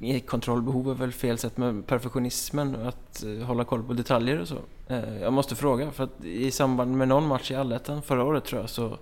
[0.00, 4.48] eh, kontrollbehov är väl fel sätt med perfektionismen att eh, hålla koll på detaljer och
[4.48, 4.58] så.
[4.88, 8.44] Eh, jag måste fråga för att i samband med någon match i Allettan förra året
[8.44, 8.98] tror jag så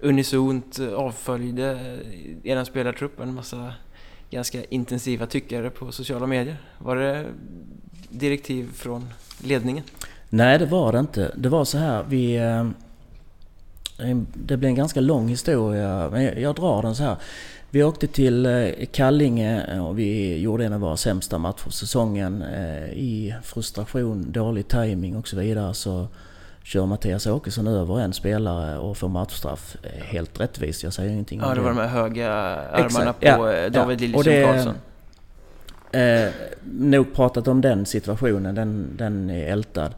[0.00, 1.98] unisont avföljde
[2.44, 3.72] er spelartrupp en massa
[4.30, 6.56] ganska intensiva tyckare på sociala medier.
[6.78, 7.26] Var det
[8.08, 9.08] direktiv från
[9.44, 9.84] ledningen?
[10.28, 11.34] Nej, det var det inte.
[11.36, 12.38] Det var så här, vi
[14.34, 17.16] det blir en ganska lång historia, men jag drar den så här.
[17.72, 22.42] Vi åkte till eh, Kallinge och vi gjorde en av våra sämsta matcher för säsongen.
[22.42, 26.08] Eh, I frustration, dålig timing och så vidare så
[26.62, 29.76] kör Mattias Åkesson över en spelare och får matchstraff.
[29.82, 31.50] Eh, helt rättvist, jag säger ingenting om det.
[31.50, 33.20] Ja, det var de här höga armarna Exakt.
[33.20, 34.06] på ja, David ja.
[34.06, 34.74] Liljeström Karlsson.
[35.92, 36.28] Eh,
[36.62, 39.94] nog pratat om den situationen, den, den är ältad.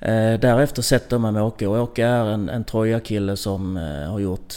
[0.00, 4.18] Eh, därefter sätter man med Åke och Åke är en, en Troja-kille som eh, har
[4.18, 4.54] gjort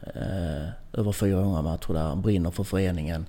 [0.00, 3.26] eh, över 400 matcher där, han brinner för föreningen.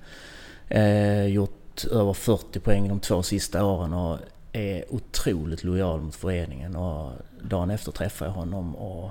[0.68, 4.18] Eh, gjort över 40 poäng de två sista åren och
[4.52, 6.76] är otroligt lojal mot föreningen.
[6.76, 9.10] Och dagen efter träffar jag honom och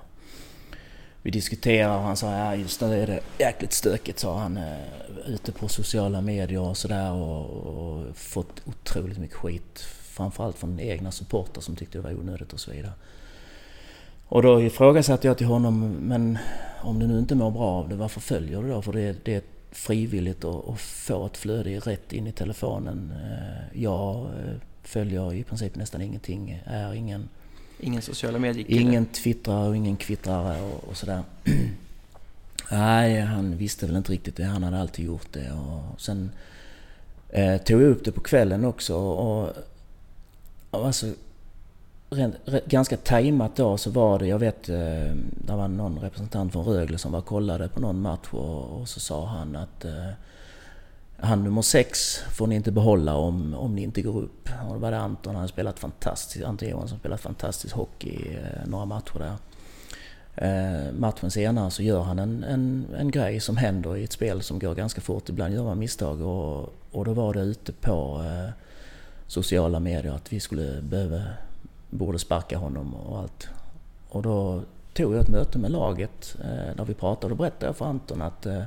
[1.22, 4.78] vi diskuterar och han sa ja just nu är det jäkligt stökigt sa han eh,
[5.26, 9.86] ute på sociala medier och sådär och, och fått otroligt mycket skit
[10.20, 12.94] framförallt från egna supportrar som tyckte det var onödigt och så vidare.
[14.28, 16.38] Och då ifrågasatte jag till honom, men
[16.82, 18.82] om du nu inte mår bra av det, varför följer du då?
[18.82, 19.42] För det, det är
[19.72, 23.14] frivilligt att, få ett flöde rätt in i telefonen.
[23.24, 27.30] Eh, jag eh, följer i princip nästan ingenting, är ingen...
[27.80, 31.24] Ingen sociala medier Ingen twittrar och ingen kvittrare och, och sådär.
[32.72, 34.44] Nej, han visste väl inte riktigt det.
[34.44, 35.52] Han hade alltid gjort det.
[35.52, 36.32] Och sen
[37.30, 38.96] eh, tog jag upp det på kvällen också.
[38.96, 39.54] Och
[40.72, 41.06] Alltså,
[42.10, 46.66] rent, ganska tajmat då så var det, jag vet, eh, det var någon representant från
[46.66, 50.10] Rögle som var kollade på någon match och, och så sa han att eh,
[51.22, 54.50] han nummer sex får ni inte behålla om, om ni inte går upp.
[54.68, 58.68] Och då var det Anton, han hade spelat fantastiskt, Anton Johansson spelat fantastisk hockey eh,
[58.68, 59.36] några matcher där.
[60.36, 64.42] Eh, matchen senare så gör han en, en, en grej som händer i ett spel
[64.42, 65.30] som går ganska fort.
[65.30, 68.54] Ibland gör man misstag och, och då var det ute på eh,
[69.30, 71.22] sociala medier att vi skulle behöva,
[71.90, 73.50] borde sparka honom och allt.
[74.10, 74.62] Och då
[74.94, 78.22] tog jag ett möte med laget eh, där vi pratade och berättade jag för Anton
[78.22, 78.64] att eh,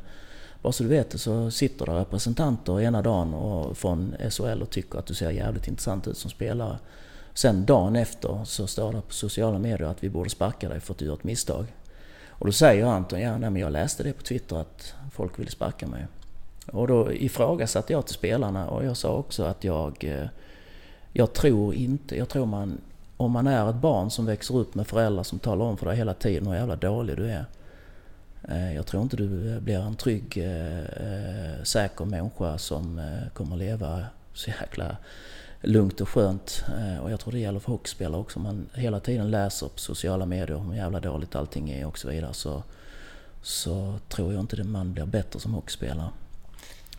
[0.62, 4.70] bara så du vet det så sitter det representanter ena dagen och från SHL och
[4.70, 6.78] tycker att du ser jävligt intressant ut som spelare.
[7.34, 10.94] Sen dagen efter så står det på sociala medier att vi borde sparka dig för
[10.94, 11.66] att du gjort misstag.
[12.28, 15.50] Och då säger Anton, ja nej, men jag läste det på Twitter att folk ville
[15.50, 16.06] sparka mig.
[16.66, 20.26] Och då ifrågasatte jag till spelarna och jag sa också att jag eh,
[21.12, 22.78] jag tror inte, jag tror man,
[23.16, 25.96] om man är ett barn som växer upp med föräldrar som talar om för dig
[25.96, 27.44] hela tiden hur jävla dålig du är.
[28.48, 33.00] Eh, jag tror inte du eh, blir en trygg, eh, säker människa som
[33.34, 34.96] kommer leva så jäkla
[35.60, 36.64] lugnt och skönt.
[37.02, 38.38] Och jag tror det gäller för hockeyspelare också.
[38.38, 42.08] Om man hela tiden läser på sociala medier hur jävla dåligt allting är och så
[42.08, 42.62] vidare så,
[43.42, 46.08] så tror jag inte man blir bättre som hockeyspelare.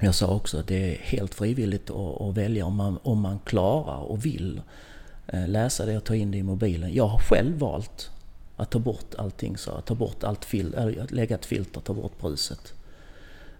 [0.03, 3.97] Jag sa också att det är helt frivilligt att, välja om man, om man klarar
[3.97, 4.61] och vill
[5.27, 6.93] eh, läsa det och ta in det i mobilen.
[6.93, 8.11] Jag har själv valt
[8.57, 11.93] att ta bort allting, så att ta bort allt fil, att lägga ett filter, ta
[11.93, 12.73] bort bruset.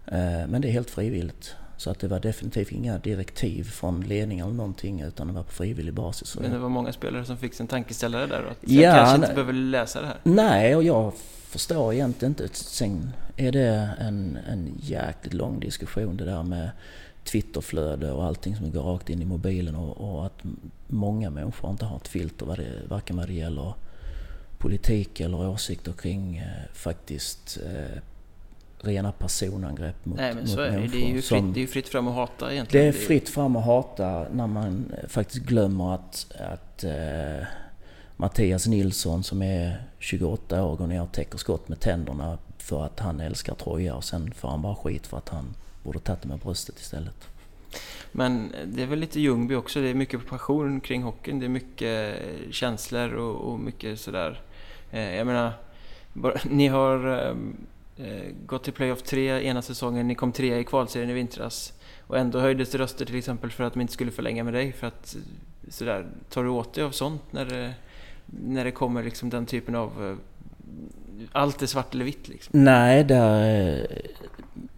[0.06, 1.54] Eh, men det är helt frivilligt.
[1.76, 5.52] Så att det var definitivt inga direktiv från ledningen eller någonting utan det var på
[5.52, 6.38] frivillig basis.
[6.40, 9.34] Men det var många spelare som fick sin tankeställare där och att ja, kanske inte
[9.34, 10.18] behöver läsa det här?
[10.22, 11.12] Nej, och jag
[11.48, 12.48] förstår egentligen inte.
[12.52, 16.70] Sen är det en, en jäkligt lång diskussion det där med
[17.24, 20.38] Twitterflöde och allting som går rakt in i mobilen och, och att
[20.86, 23.74] många människor inte har ett filter vad det, varken vad det gäller
[24.58, 27.98] politik eller åsikter kring eh, faktiskt eh,
[28.78, 30.86] rena personangrepp mot, Nej men så är det.
[30.86, 32.86] Det är ju fritt, det är fritt fram att hata egentligen.
[32.86, 37.46] Det är fritt fram att hata när man faktiskt glömmer att, att eh,
[38.16, 43.00] Mattias Nilsson som är 28 år går ner och täcker skott med tänderna för att
[43.00, 46.28] han älskar Troja och sen får han bara skit för att han borde tagit det
[46.28, 47.28] med bröstet istället.
[48.12, 51.48] Men det är väl lite Ljungby också, det är mycket passion kring hockeyn, det är
[51.48, 54.40] mycket eh, känslor och, och mycket sådär.
[54.90, 55.52] Eh, jag menar,
[56.12, 57.56] bara, ni har ehm,
[57.96, 61.72] eh, gått till Playoff tre ena säsongen, ni kom trea i kvalserien i vintras.
[62.06, 64.72] Och ändå höjdes det röster till exempel för att de inte skulle förlänga med dig.
[64.72, 67.74] För att eh, sådär, tar du åt dig av sånt när det,
[68.26, 70.06] när det kommer liksom den typen av...
[70.10, 70.16] Eh,
[71.32, 72.64] allt är svart eller vitt liksom?
[72.64, 73.86] Nej, där, eh,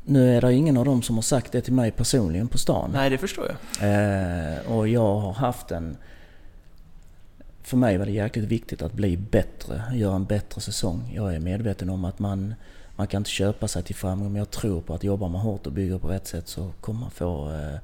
[0.05, 2.91] nu är det ingen av dem som har sagt det till mig personligen på stan.
[2.93, 3.57] Nej, det förstår jag.
[3.91, 5.97] Eh, och jag har haft en...
[7.63, 11.13] För mig var det jäkligt viktigt att bli bättre, göra en bättre säsong.
[11.15, 12.55] Jag är medveten om att man,
[12.97, 15.67] man kan inte köpa sig till framgång, men jag tror på att jobbar man hårt
[15.67, 17.79] och bygger på rätt sätt så kommer man få, eh,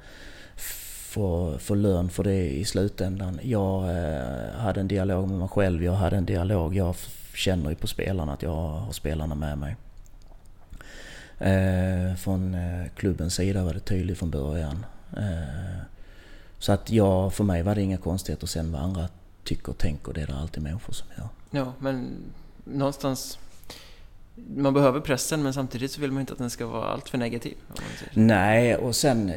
[0.57, 3.40] få, få lön för det i slutändan.
[3.42, 6.76] Jag eh, hade en dialog med mig själv, jag hade en dialog.
[6.76, 6.96] Jag
[7.35, 9.76] känner ju på spelarna att jag har spelarna med mig.
[11.39, 14.87] Eh, från eh, klubbens sida var det tydligt från början.
[15.16, 15.83] Eh,
[16.59, 19.09] så att jag, för mig var det inga konstigheter sen vad andra
[19.45, 20.12] tycker och tänker.
[20.12, 21.28] Det är det alltid människor som gör.
[21.51, 22.11] Ja, men
[22.64, 23.39] någonstans...
[24.57, 27.18] Man behöver pressen men samtidigt så vill man inte att den ska vara allt för
[27.18, 27.55] negativ.
[28.12, 29.33] Nej, och sen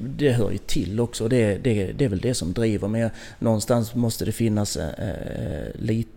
[0.00, 1.28] det hör ju till också.
[1.28, 2.88] Det, det, det är väl det som driver.
[2.88, 6.10] Men någonstans måste det finnas eh, lite,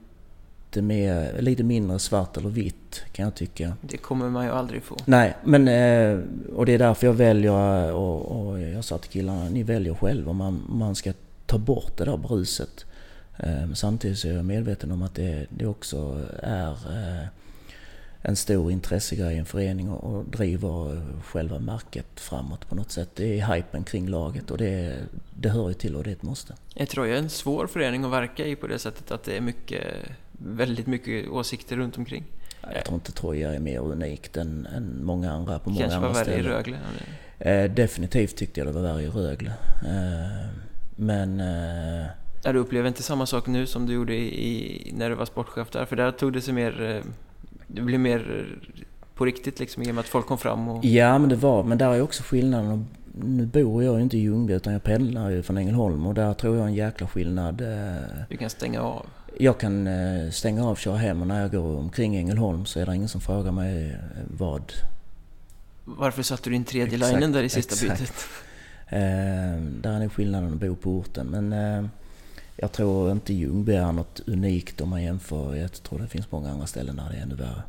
[0.75, 3.73] mer, lite mindre svart eller vitt kan jag tycka.
[3.81, 4.97] Det kommer man ju aldrig få.
[5.05, 6.19] Nej, men eh,
[6.55, 10.31] och det är därför jag väljer och, och jag sa till killarna, ni väljer själva
[10.31, 11.13] om man, man ska
[11.45, 12.85] ta bort det där bruset.
[13.37, 17.27] Eh, Men samtidigt så är jag medveten om att det, det också är eh,
[18.21, 23.09] en stor intressegrej i en förening och, driver själva märket framåt på något sätt.
[23.15, 24.95] Det är hypen kring laget och det,
[25.33, 26.55] det hör ju till och det är ett måste.
[26.75, 29.83] Är Troja en svår förening att verka i på det sättet att det är mycket,
[30.37, 32.23] väldigt mycket åsikter runt omkring?
[32.73, 36.07] Jag tror inte Troja är mer unikt än, än många andra på många Kanske var
[36.07, 36.51] andra värre i ställen.
[36.51, 36.77] Rögle?
[37.39, 39.51] Eh, definitivt tyckte jag det var värre i Rögle.
[39.85, 40.47] Eh,
[40.95, 41.39] men...
[41.39, 42.05] Eh,
[42.43, 45.69] Ja, du upplever inte samma sak nu som du gjorde i, när du var sportchef
[45.69, 45.85] där?
[45.85, 46.81] För där tog det sig mer...
[46.95, 47.11] eh,
[47.67, 48.45] Det blev mer
[49.15, 50.85] på riktigt liksom i och med att folk kom fram och...
[50.85, 52.87] Ja men det var, men där är också skillnaden.
[53.23, 56.33] Nu bor jag ju inte i Ljungby utan jag pendlar ju från Ängelholm och där
[56.33, 57.57] tror jag en jäkla skillnad.
[58.29, 59.05] Du kan stänga av.
[59.39, 62.85] Jag kan eh, stänga av, köra hem och när jag går omkring Ängelholm så är
[62.85, 63.95] det ingen som frågar mig eh,
[64.37, 64.73] vad.
[65.85, 67.99] Varför satte du in tredje Exakt, linen där i sista exakt.
[67.99, 68.13] bytet?
[68.89, 68.99] Eh,
[69.81, 71.27] där är nog skillnaden att bo på orten.
[71.27, 71.89] Men eh,
[72.55, 75.55] jag tror inte Ljungby är något unikt om man jämför.
[75.55, 77.61] Jag tror det finns många andra ställen där det är ännu värre.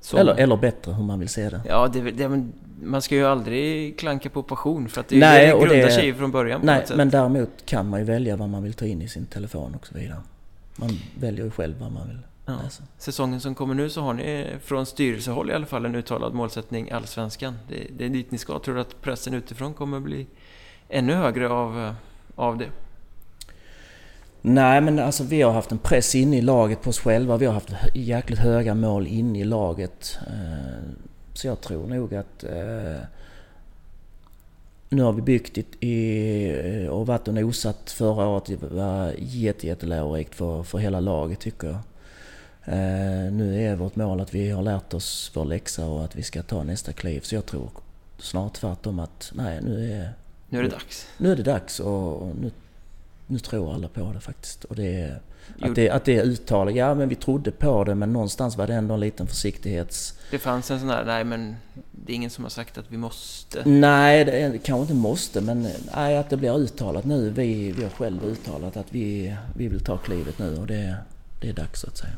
[0.00, 1.60] Som- Eller, eller bättre, hur man vill se det.
[1.68, 2.46] Ja, det, det,
[2.82, 6.08] man ska ju aldrig klanka på passion för att det Nej, det grundar det- sig
[6.08, 9.02] i från början Nej, men däremot kan man ju välja vad man vill ta in
[9.02, 10.18] i sin telefon och så vidare.
[10.80, 12.58] Man väljer ju själv vad man vill Ja.
[12.64, 12.82] läsa.
[12.98, 16.90] Säsongen som kommer nu så har ni från styrelsehåll i alla fall en uttalad målsättning
[16.90, 17.58] Allsvenskan.
[17.68, 18.58] Det, det är dit ni ska.
[18.58, 20.26] Tror du att pressen utifrån kommer bli
[20.88, 21.92] ännu högre av, eh,
[22.34, 22.68] av det?
[24.42, 27.36] Nej men alltså vi har haft en press inne i laget på oss själva.
[27.36, 30.18] Vi har haft jäkligt höga mål inne i laget.
[30.26, 30.82] Eh,
[31.34, 33.02] Så jag tror nog att eh,
[34.88, 38.44] nu har vi byggt i, i, och varit och nosat förra året.
[38.46, 41.76] Det var jätte, jättelärorikt för, för hela laget tycker jag.
[42.64, 46.22] Eh, Nu är vårt mål att vi har lärt oss vår läxa och att vi
[46.22, 47.20] ska ta nästa kliv.
[47.20, 47.70] Så jag tror
[48.18, 50.12] snart tvärtom att nej nu är,
[50.48, 51.06] Nu är det dags.
[51.18, 52.50] nu är det dags och, och nu,
[53.26, 54.64] nu tror alla på det faktiskt.
[54.64, 55.20] Och det är,
[55.60, 58.66] att, det, att det är uttalat, ja men vi trodde på det men någonstans var
[58.66, 60.14] det ändå en liten försiktighets...
[60.30, 61.56] Det fanns en sån här, nej men
[61.90, 63.62] det är ingen som har sagt att vi måste.
[63.64, 67.30] Nej, det är, kanske inte måste men nej, att det blir uttalat nu.
[67.30, 70.96] Vi, vi har själva uttalat att vi, vi vill ta klivet nu och det,
[71.40, 72.12] det är dags så att säga.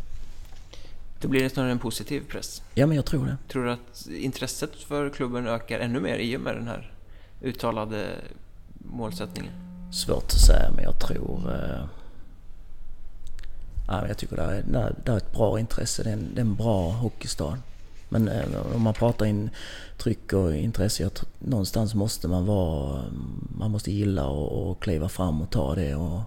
[1.20, 2.62] Då blir det snarare en positiv press.
[2.74, 3.36] Ja men jag tror det.
[3.48, 6.92] Tror du att intresset för klubben ökar ännu mer i och med den här
[7.42, 8.06] uttalade
[8.78, 9.52] målsättningen?
[9.92, 11.54] Svårt att säga men jag tror...
[11.54, 11.99] Eh,
[13.90, 14.62] ja, jag tycker det är,
[15.04, 16.02] det är- ett bra intresse.
[16.02, 17.58] Det är en, det är en bra hockeystad.
[18.08, 19.50] Men eh, om man pratar in
[19.98, 23.04] tryck och intresse, jag, någonstans måste man vara...
[23.58, 26.20] Man måste gilla och, och kliva fram och ta det och,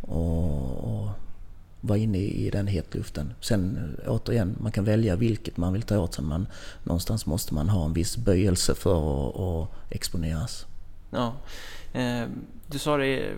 [0.00, 1.08] och, och
[1.80, 3.32] vara inne i, den hetluften.
[3.40, 6.46] Sen återigen, man kan välja vilket man vill ta åt sig men
[6.84, 10.66] någonstans måste man ha en viss böjelse för att, att exponeras.
[11.10, 11.32] Ja.
[11.92, 12.28] Eh,
[12.66, 13.30] du sa det,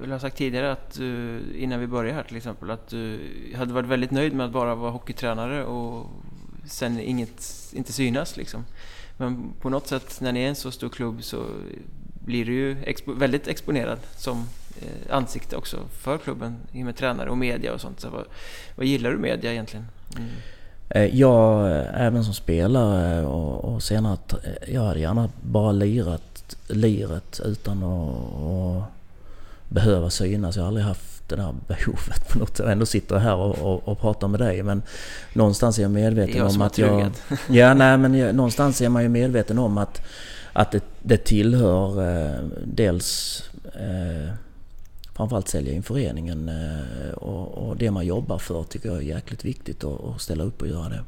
[0.00, 3.52] vill ha sagt tidigare, att du, innan vi började här till exempel, att eh, du
[3.56, 6.06] hade varit väldigt nöjd med att bara vara hockeytränare och
[6.66, 8.64] sen inget, inte synas liksom.
[9.16, 11.46] Men på något sätt, när ni är en så stor klubb så
[12.24, 14.48] blir du ju expo, väldigt exponerad som
[14.82, 18.00] eh, ansikte också för klubben i och med tränare och media och sånt.
[18.00, 18.24] Så vad,
[18.76, 19.86] vad gillar du media egentligen?
[20.16, 20.28] Mm.
[20.88, 24.18] Eh, jag, även som spelare och, och senare,
[24.68, 28.95] jag hade gärna bara lirat liret utan att, att
[29.68, 30.56] behöva synas.
[30.56, 32.66] Jag har aldrig haft det där behovet på något sätt.
[32.66, 34.82] Ändå sitter jag här och, och, och pratar med dig men
[35.32, 37.10] någonstans är jag medveten jag om att jag...
[37.48, 40.00] Ja, nej men jag, någonstans är man ju medveten om att
[40.56, 43.42] att det, det tillhör eh, dels
[43.74, 44.32] eh,
[45.14, 49.44] framförallt sälja in föreningen eh, och, och, det man jobbar för tycker jag är jäkligt
[49.44, 51.04] viktigt att, att ställa upp och göra det.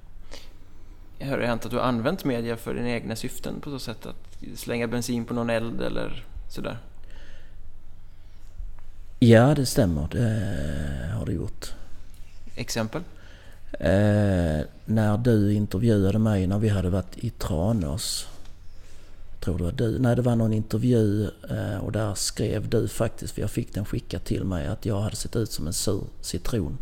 [1.25, 4.07] Har det hänt att du har använt media för dina egna syften på så sätt
[4.07, 6.79] att slänga bensin på någon eld eller sådär?
[9.19, 10.09] Ja, det stämmer.
[10.11, 11.73] Det har det gjort.
[12.57, 13.03] Exempel?
[13.73, 18.29] Eh, när du intervjuade mig när vi hade varit i Tranås.
[19.41, 19.99] Tror det var du?
[19.99, 23.85] Nej, det var någon intervju eh, och där skrev du faktiskt, för jag fick den
[23.85, 26.79] skickad till mig, att jag hade sett ut som en sur citron.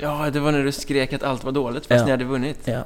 [0.00, 2.04] Ja, det var när du skrek att allt var dåligt fast ja.
[2.04, 2.58] ni hade vunnit.
[2.64, 2.84] Ja,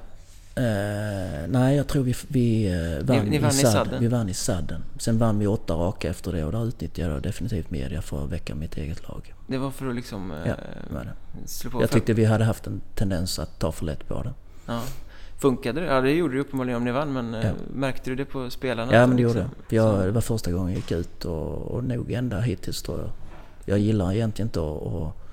[0.59, 4.01] Eh, nej, jag tror vi, vi eh, vann, ni, ni vann i, sadden.
[4.01, 4.85] Vi vann i sadden.
[4.99, 8.31] Sen vann vi åtta raka efter det och där utnyttjade jag definitivt media för att
[8.31, 9.35] väcka mitt eget lag.
[9.47, 10.33] Det var för att liksom...
[10.45, 11.71] ja, eh, var det.
[11.71, 14.33] På jag tyckte vi hade haft en tendens att ta för lätt på det.
[14.67, 14.83] Ja.
[15.39, 15.87] Funkade det?
[15.87, 17.51] Ja, det gjorde det uppenbarligen om ni vann, men ja.
[17.75, 18.95] märkte du det på spelarna?
[18.95, 20.05] Ja, men det gjorde jag.
[20.05, 23.11] Det var första gången jag gick ut och, och nog ända hittills tror jag.
[23.65, 25.28] Jag gillar egentligen inte att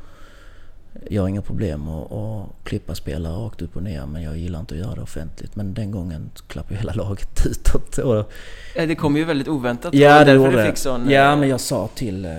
[1.10, 4.60] jag har inga problem att, att klippa spelare rakt upp och ner men jag gillar
[4.60, 5.56] inte att göra det offentligt.
[5.56, 7.98] Men den gången klappade hela laget utåt.
[7.98, 8.32] Och,
[8.76, 9.93] det kom ju väldigt oväntat.
[9.93, 10.76] Ja, det gjorde det.
[10.76, 12.32] Sån, ja, eh, men jag sa till eh,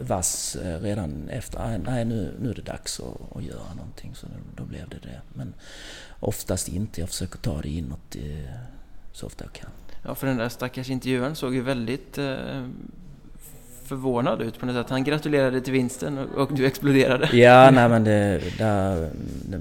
[0.00, 4.14] Vass eh, redan efter, nej nu, nu är det dags att, att göra någonting.
[4.14, 5.20] Så då, blev det det.
[5.34, 5.54] Men
[6.20, 7.00] oftast inte.
[7.00, 8.16] Jag försöker ta det inåt
[9.12, 9.70] så ofta jag kan.
[10.02, 12.18] Ja, för den där stackars intervjuaren såg ju väldigt
[13.84, 14.90] förvånad ut på något sätt.
[14.90, 17.36] Han gratulerade till vinsten och, du exploderade.
[17.36, 19.10] Ja, nej men det, där,
[19.44, 19.60] det,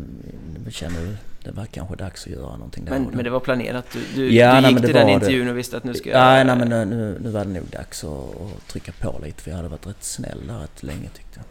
[0.65, 1.17] det känner du.
[1.43, 2.91] Det var kanske dags att göra någonting där.
[2.91, 3.85] Men, men det var planerat?
[3.91, 6.39] Du, du, ja, du gick nej, till den intervjun och visste att nu ska jag...
[6.39, 9.43] Ja, nej men nu, nu var det nog dags att, att trycka på lite.
[9.43, 11.45] För jag hade varit rätt snäll där rätt länge tyckte jag.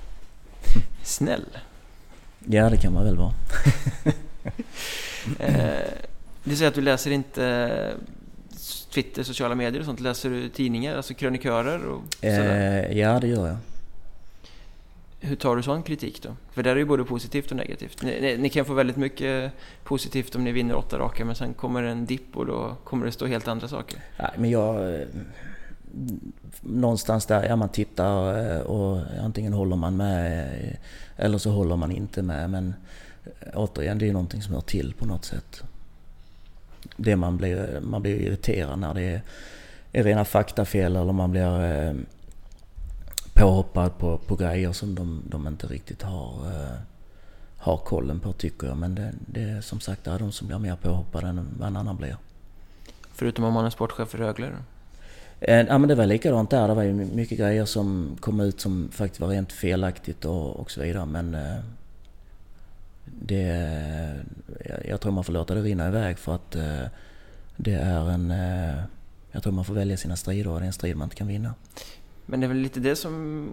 [1.03, 1.47] Snäll?
[2.39, 3.33] Ja, det kan man väl vara.
[5.39, 5.91] eh,
[6.45, 7.95] du säger att du läser inte
[8.91, 10.01] Twitter, sociala medier och sånt?
[10.01, 12.89] Läser du tidningar, alltså krönikörer och sådär?
[12.91, 13.57] Eh, ja, det gör jag.
[15.21, 16.37] Hur tar du sån kritik då?
[16.53, 18.03] För där är ju både positivt och negativt.
[18.03, 19.53] Ni, ni, ni, kan få väldigt mycket
[19.85, 23.13] positivt om ni vinner åtta raka men sen kommer en dipp och då kommer det
[23.13, 23.99] stå helt andra saker.
[24.19, 24.95] Nej, men jag...
[24.95, 25.07] Eh,
[26.61, 30.75] någonstans där, ja man tittar eh, och antingen håller man med eh,
[31.17, 32.51] eller så håller man inte med.
[32.51, 32.75] Men
[33.55, 35.63] återigen, det är ju någonting som hör till på något sätt
[36.97, 39.23] det man blir, man blir irriterad när det är,
[39.93, 41.95] är rena faktafel eller man blir eh,
[43.35, 46.79] påhoppad på, på grejer som de, de inte riktigt har, eh,
[47.57, 48.77] har kollen på tycker jag.
[48.77, 51.69] Men det, det är som sagt det är de som blir mer påhoppade än vad
[51.69, 52.17] en annan blir.
[53.13, 54.47] Förutom om man är sportchef för Rögle
[55.41, 56.69] eh, Ja men det var likadant där.
[56.69, 60.71] Det var ju mycket grejer som kom ut som faktiskt var rent felaktigt och, och
[60.71, 61.07] så vidare.
[61.07, 61.59] Men eh,
[63.05, 64.25] det,
[64.85, 66.85] jag tror man får låta det rinna iväg för att eh,
[67.57, 68.31] det är en...
[68.31, 68.83] Eh,
[69.33, 71.27] jag tror man får välja sina strider och det är en strid man inte kan
[71.27, 71.55] vinna.
[72.27, 73.49] Men det är väl lite det som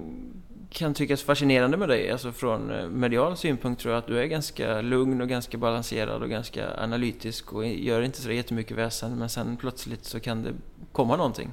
[0.69, 2.11] kan tyckas fascinerande med dig.
[2.11, 6.21] Alltså från eh, medial synpunkt tror jag att du är ganska lugn och ganska balanserad
[6.21, 9.17] och ganska analytisk och gör inte så jättemycket väsen.
[9.17, 10.53] Men sen plötsligt så kan det
[10.91, 11.51] komma någonting.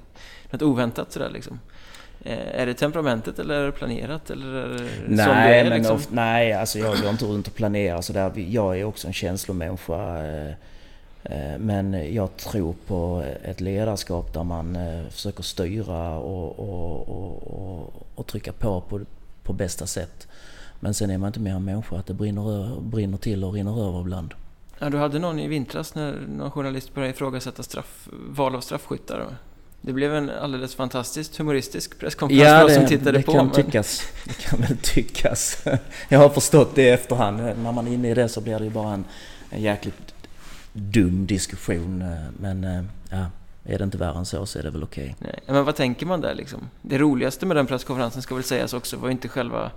[0.50, 1.60] Något oväntat sådär liksom.
[2.26, 4.30] Eh, är det temperamentet eller är det planerat?
[4.30, 5.96] Eller det nej, är, men liksom?
[5.96, 8.32] of, nej, alltså jag går inte runt och planerar sådär.
[8.36, 10.26] Jag är också en känslomänniska.
[10.26, 10.50] Eh,
[11.22, 14.78] eh, men jag tror på ett ledarskap där man
[15.10, 19.00] försöker styra och, och, och, och trycka på, på
[19.46, 20.28] på bästa sätt.
[20.80, 23.88] Men sen är man inte mer än människa, att det brinner, brinner till och rinner
[23.88, 24.34] över ibland.
[24.78, 29.36] Ja, du hade någon i vintras när någon journalist började ifrågasätta straff, val av straffskyttar.
[29.86, 33.32] Det blev en alldeles fantastiskt humoristisk presskonferens ja, för oss som tittade det på.
[33.32, 33.54] Kan men...
[33.54, 34.02] tyckas.
[34.24, 35.64] Det kan väl tyckas.
[36.08, 37.36] Jag har förstått det i efterhand.
[37.36, 39.04] När man är inne i det så blir det ju bara en,
[39.50, 40.14] en jäkligt
[40.72, 42.04] dum diskussion.
[42.40, 43.26] Men ja,
[43.64, 45.16] är det inte värre än så så är det väl okej.
[45.20, 45.32] Okay.
[45.46, 46.68] Men vad tänker man där liksom?
[46.82, 49.70] Det roligaste med den presskonferensen ska väl sägas också var inte själva eh,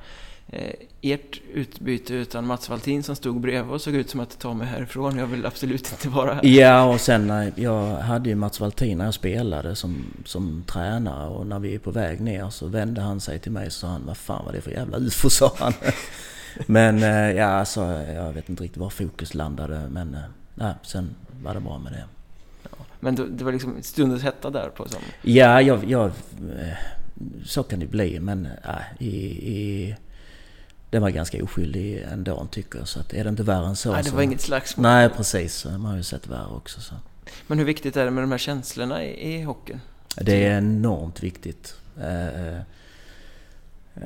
[1.02, 4.68] ert utbyte utan Mats Valtin som stod bredvid och såg ut som att ta mig
[4.68, 5.18] härifrån.
[5.18, 6.46] Jag vill absolut inte vara här.
[6.46, 11.30] Ja, och sen eh, jag hade ju Mats Valtin när jag spelade som, som tränare
[11.30, 13.88] och när vi är på väg ner så vände han sig till mig och sa
[13.88, 15.74] han Vad fan var det för jävla ufo sa han.
[16.68, 20.22] men eh, ja, alltså jag vet inte riktigt var fokus landade men eh,
[20.56, 22.04] nej, sen var det bra med det.
[23.00, 25.02] men det var liksom stundens hetta där på som...
[25.22, 26.12] Ja, jag, jag,
[27.46, 29.16] så kan det bli men äh, i,
[29.54, 29.96] i
[30.90, 32.88] den var ganska oskyldig ändå tycker jag.
[32.88, 33.92] Så att är det inte värre än så.
[33.92, 34.84] Nej, det var så, inget slagsmål.
[34.84, 35.66] Nej, precis.
[35.66, 36.82] Man har ju sett värre också.
[36.82, 36.96] Så.
[37.48, 39.82] Men hur viktigt är det med de här känslorna i, i hockeyn?
[40.16, 41.76] Det är enormt viktigt.
[41.98, 42.60] Uh,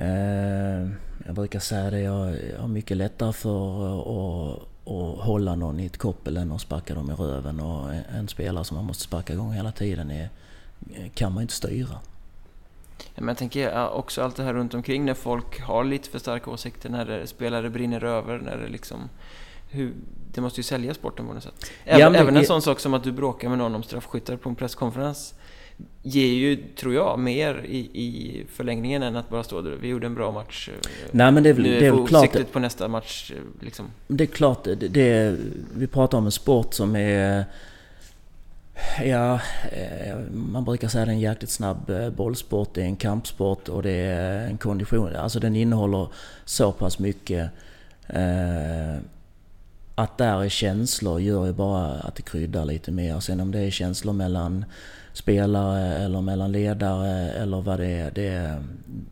[0.01, 0.89] uh,
[1.25, 4.57] jag brukar säga det, jag har mycket lättare för att,
[4.87, 7.59] att hålla någon i ett koppel än att sparka dem i röven.
[7.59, 10.29] Och en spelare som man måste sparka igång hela tiden är,
[11.13, 11.97] kan man inte styra.
[13.15, 16.49] Men jag tänker också allt det här runt omkring när folk har lite för starka
[16.49, 19.09] åsikter, när spelare brinner över, när det liksom...
[19.69, 19.93] Hur,
[20.33, 21.71] det måste ju sälja sporten på något sätt.
[21.85, 24.35] Även, ja, men, även en sån sak som att du bråkar med någon om straffskyttar
[24.35, 25.33] på en presskonferens
[26.01, 29.71] ger ju, tror jag, mer i, i förlängningen än att bara stå där.
[29.81, 30.69] Vi gjorde en bra match.
[31.11, 32.21] Nej, men det är, nu är, det är väl klart...
[32.21, 33.31] siktet på nästa match,
[33.61, 33.85] liksom.
[34.07, 35.37] Det är klart, det, det,
[35.75, 37.45] vi pratar om en sport som är...
[39.03, 39.39] Ja,
[39.71, 42.95] eh, man brukar säga att det är en jäkligt snabb eh, bollsport, det är en
[42.95, 45.15] kampsport och det är en kondition.
[45.15, 46.07] Alltså den innehåller
[46.45, 47.51] så pass mycket.
[48.07, 48.97] Eh,
[49.95, 53.19] att där är känslor gör ju bara att det kryddar lite mer.
[53.19, 54.65] Sen om det är känslor mellan
[55.13, 58.11] spelare eller mellan ledare eller vad det är.
[58.11, 58.63] Det,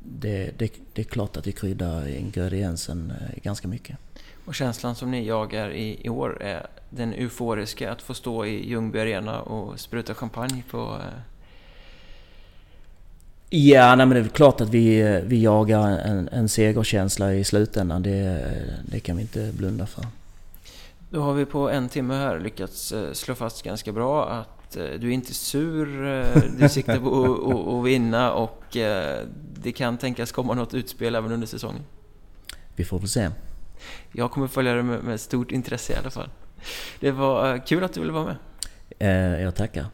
[0.01, 3.97] det, det, det är klart att det kryddar ingrediensen eh, ganska mycket.
[4.46, 8.70] Och känslan som ni jagar i, i år är den euforiska att få stå i
[8.70, 10.78] Ljungby Arena och spruta champagne på...
[10.78, 11.20] Eh...
[13.50, 18.04] Ja, nej, men det är klart att vi, vi jagar en, en segerkänsla i slutändan.
[18.04, 18.48] Det,
[18.86, 20.06] det kan vi inte blunda för.
[21.10, 24.84] Då har vi på en timme här lyckats eh, slå fast ganska bra att eh,
[25.00, 25.86] du är inte sur,
[26.60, 28.78] du siktar på att vinna och
[29.64, 31.82] det kan tänkas komma något utspel även under säsongen.
[32.76, 33.30] Vi får väl se.
[34.12, 36.30] Jag kommer följa det med stort intresse i alla fall.
[37.00, 38.36] Det var eh, kul att du ville vara med.
[39.00, 39.86] Eh, jag tackar.